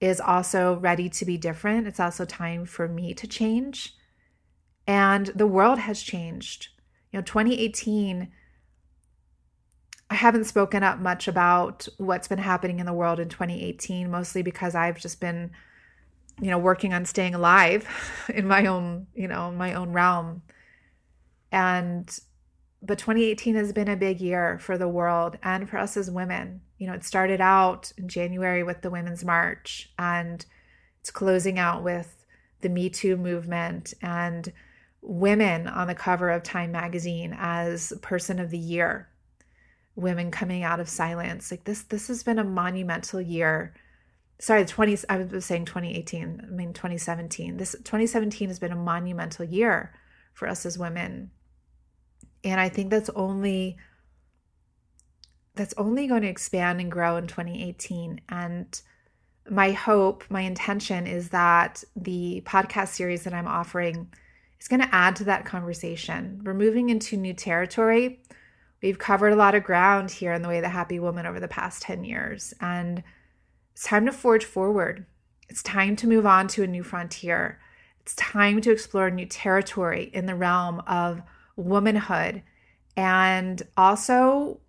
is 0.00 0.20
also 0.20 0.76
ready 0.76 1.08
to 1.10 1.24
be 1.24 1.36
different. 1.36 1.86
It's 1.86 2.00
also 2.00 2.24
time 2.24 2.64
for 2.64 2.88
me 2.88 3.14
to 3.14 3.26
change. 3.26 3.94
And 4.86 5.26
the 5.28 5.46
world 5.46 5.78
has 5.78 6.02
changed. 6.02 6.68
You 7.12 7.18
know, 7.18 7.24
2018 7.24 8.32
I 10.10 10.16
haven't 10.16 10.44
spoken 10.44 10.82
up 10.82 10.98
much 10.98 11.28
about 11.28 11.86
what's 11.98 12.26
been 12.26 12.38
happening 12.38 12.80
in 12.80 12.86
the 12.86 12.92
world 12.92 13.20
in 13.20 13.28
2018, 13.28 14.10
mostly 14.10 14.42
because 14.42 14.74
I've 14.74 14.98
just 14.98 15.20
been, 15.20 15.52
you 16.40 16.50
know, 16.50 16.58
working 16.58 16.92
on 16.92 17.04
staying 17.04 17.36
alive 17.36 17.86
in 18.34 18.48
my 18.48 18.66
own, 18.66 19.06
you 19.14 19.28
know, 19.28 19.52
my 19.52 19.74
own 19.74 19.92
realm. 19.92 20.42
And, 21.52 22.18
but 22.82 22.98
2018 22.98 23.54
has 23.54 23.72
been 23.72 23.88
a 23.88 23.96
big 23.96 24.20
year 24.20 24.58
for 24.58 24.78
the 24.78 24.88
world 24.88 25.38
and 25.42 25.68
for 25.68 25.78
us 25.78 25.96
as 25.96 26.10
women. 26.10 26.62
You 26.78 26.86
know, 26.86 26.94
it 26.94 27.04
started 27.04 27.40
out 27.40 27.92
in 27.98 28.08
January 28.08 28.62
with 28.62 28.82
the 28.82 28.90
Women's 28.90 29.24
March 29.24 29.92
and 29.98 30.44
it's 31.00 31.10
closing 31.10 31.58
out 31.58 31.82
with 31.82 32.24
the 32.60 32.68
Me 32.68 32.88
Too 32.88 33.16
movement 33.16 33.94
and 34.02 34.52
women 35.02 35.66
on 35.66 35.86
the 35.86 35.94
cover 35.94 36.30
of 36.30 36.42
Time 36.42 36.72
magazine 36.72 37.34
as 37.38 37.92
Person 38.02 38.38
of 38.38 38.50
the 38.50 38.58
Year 38.58 39.10
women 40.00 40.30
coming 40.30 40.62
out 40.62 40.80
of 40.80 40.88
silence. 40.88 41.50
Like 41.50 41.64
this, 41.64 41.82
this 41.82 42.08
has 42.08 42.22
been 42.22 42.38
a 42.38 42.44
monumental 42.44 43.20
year. 43.20 43.74
Sorry, 44.38 44.64
20, 44.64 44.98
I 45.08 45.18
was 45.18 45.44
saying 45.44 45.66
2018, 45.66 46.46
I 46.46 46.50
mean 46.50 46.72
2017. 46.72 47.56
This 47.56 47.72
2017 47.72 48.48
has 48.48 48.58
been 48.58 48.72
a 48.72 48.76
monumental 48.76 49.44
year 49.44 49.92
for 50.32 50.48
us 50.48 50.64
as 50.64 50.78
women. 50.78 51.30
And 52.44 52.60
I 52.60 52.68
think 52.68 52.90
that's 52.90 53.10
only 53.10 53.76
that's 55.54 55.74
only 55.76 56.06
going 56.06 56.22
to 56.22 56.28
expand 56.28 56.80
and 56.80 56.90
grow 56.90 57.16
in 57.16 57.26
2018. 57.26 58.20
And 58.28 58.80
my 59.48 59.72
hope, 59.72 60.24
my 60.30 60.42
intention 60.42 61.06
is 61.06 61.30
that 61.30 61.82
the 61.96 62.42
podcast 62.46 62.88
series 62.88 63.24
that 63.24 63.34
I'm 63.34 63.48
offering 63.48 64.08
is 64.60 64.68
going 64.68 64.80
to 64.80 64.94
add 64.94 65.16
to 65.16 65.24
that 65.24 65.44
conversation. 65.44 66.40
We're 66.44 66.54
moving 66.54 66.90
into 66.90 67.16
new 67.16 67.34
territory. 67.34 68.22
We've 68.82 68.98
covered 68.98 69.32
a 69.32 69.36
lot 69.36 69.54
of 69.54 69.64
ground 69.64 70.10
here 70.10 70.32
in 70.32 70.42
the 70.42 70.48
way 70.48 70.60
the 70.60 70.68
happy 70.68 70.98
woman 70.98 71.26
over 71.26 71.40
the 71.40 71.48
past 71.48 71.82
10 71.82 72.04
years. 72.04 72.54
And 72.60 73.02
it's 73.72 73.84
time 73.84 74.06
to 74.06 74.12
forge 74.12 74.44
forward. 74.44 75.04
It's 75.48 75.62
time 75.62 75.96
to 75.96 76.06
move 76.06 76.26
on 76.26 76.48
to 76.48 76.62
a 76.62 76.66
new 76.66 76.82
frontier. 76.82 77.58
It's 78.00 78.14
time 78.14 78.60
to 78.62 78.70
explore 78.70 79.10
new 79.10 79.26
territory 79.26 80.10
in 80.14 80.26
the 80.26 80.34
realm 80.34 80.80
of 80.86 81.22
womanhood 81.60 82.42
and 82.96 83.62
also 83.76 84.60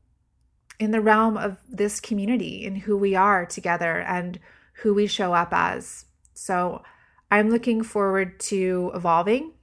in 0.80 0.92
the 0.92 1.02
realm 1.02 1.38
of 1.38 1.58
this 1.70 2.00
community 2.00 2.66
and 2.66 2.78
who 2.78 2.98
we 2.98 3.16
are 3.16 3.46
together 3.46 4.00
and 4.02 4.40
who 4.74 4.94
we 4.94 5.08
show 5.08 5.34
up 5.34 5.50
as. 5.52 6.06
So 6.34 6.84
I'm 7.30 7.50
looking 7.50 7.84
forward 7.84 8.40
to 8.42 8.92
evolving, 8.96 9.54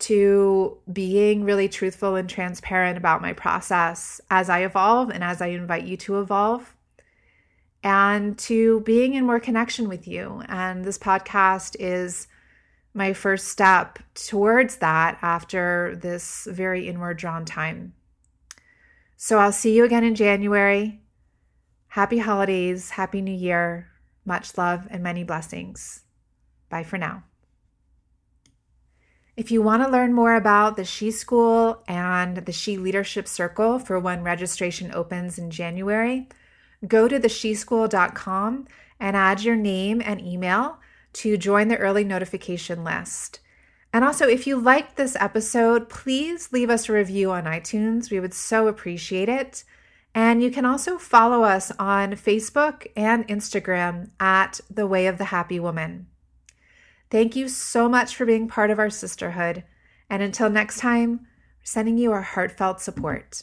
to 0.00 0.78
being 0.92 1.44
really 1.44 1.68
truthful 1.68 2.16
and 2.16 2.28
transparent 2.28 2.98
about 2.98 3.22
my 3.22 3.32
process 3.32 4.20
as 4.30 4.50
I 4.50 4.60
evolve 4.60 5.10
and 5.10 5.24
as 5.24 5.40
I 5.40 5.48
invite 5.48 5.84
you 5.84 5.96
to 5.98 6.20
evolve, 6.20 6.76
and 7.82 8.38
to 8.40 8.80
being 8.80 9.14
in 9.14 9.24
more 9.24 9.40
connection 9.40 9.88
with 9.88 10.06
you. 10.06 10.42
And 10.48 10.84
this 10.84 10.98
podcast 10.98 11.76
is 11.78 12.26
my 12.92 13.12
first 13.12 13.48
step 13.48 13.98
towards 14.14 14.76
that 14.76 15.18
after 15.22 15.96
this 15.96 16.46
very 16.50 16.88
inward 16.88 17.18
drawn 17.18 17.44
time. 17.44 17.94
So 19.16 19.38
I'll 19.38 19.52
see 19.52 19.76
you 19.76 19.84
again 19.84 20.04
in 20.04 20.14
January. 20.14 21.00
Happy 21.88 22.18
holidays, 22.18 22.90
happy 22.90 23.20
new 23.20 23.34
year. 23.34 23.88
Much 24.24 24.56
love 24.56 24.86
and 24.90 25.02
many 25.02 25.24
blessings. 25.24 26.04
Bye 26.68 26.84
for 26.84 26.98
now. 26.98 27.24
If 29.36 29.50
you 29.50 29.62
want 29.62 29.82
to 29.82 29.88
learn 29.88 30.12
more 30.12 30.34
about 30.34 30.76
the 30.76 30.84
She 30.84 31.10
School 31.10 31.82
and 31.88 32.38
the 32.38 32.52
She 32.52 32.76
Leadership 32.76 33.26
Circle 33.26 33.78
for 33.78 33.98
when 33.98 34.22
registration 34.22 34.92
opens 34.92 35.38
in 35.38 35.50
January, 35.50 36.28
go 36.86 37.08
to 37.08 37.18
thesheschool.com 37.18 38.66
and 38.98 39.16
add 39.16 39.42
your 39.42 39.56
name 39.56 40.02
and 40.04 40.20
email 40.20 40.79
to 41.14 41.36
join 41.36 41.68
the 41.68 41.76
early 41.76 42.04
notification 42.04 42.84
list. 42.84 43.40
And 43.92 44.04
also, 44.04 44.28
if 44.28 44.46
you 44.46 44.56
liked 44.56 44.96
this 44.96 45.16
episode, 45.18 45.88
please 45.88 46.52
leave 46.52 46.70
us 46.70 46.88
a 46.88 46.92
review 46.92 47.32
on 47.32 47.44
iTunes. 47.44 48.10
We 48.10 48.20
would 48.20 48.34
so 48.34 48.68
appreciate 48.68 49.28
it. 49.28 49.64
And 50.14 50.42
you 50.42 50.50
can 50.50 50.64
also 50.64 50.98
follow 50.98 51.42
us 51.42 51.72
on 51.78 52.12
Facebook 52.12 52.86
and 52.96 53.26
Instagram 53.28 54.10
at 54.18 54.60
The 54.70 54.86
Way 54.86 55.06
of 55.06 55.18
the 55.18 55.26
Happy 55.26 55.58
Woman. 55.58 56.06
Thank 57.10 57.34
you 57.34 57.48
so 57.48 57.88
much 57.88 58.14
for 58.14 58.24
being 58.24 58.48
part 58.48 58.70
of 58.70 58.78
our 58.78 58.90
sisterhood. 58.90 59.64
And 60.08 60.22
until 60.22 60.50
next 60.50 60.78
time, 60.78 61.26
sending 61.62 61.98
you 61.98 62.12
our 62.12 62.22
heartfelt 62.22 62.80
support. 62.80 63.42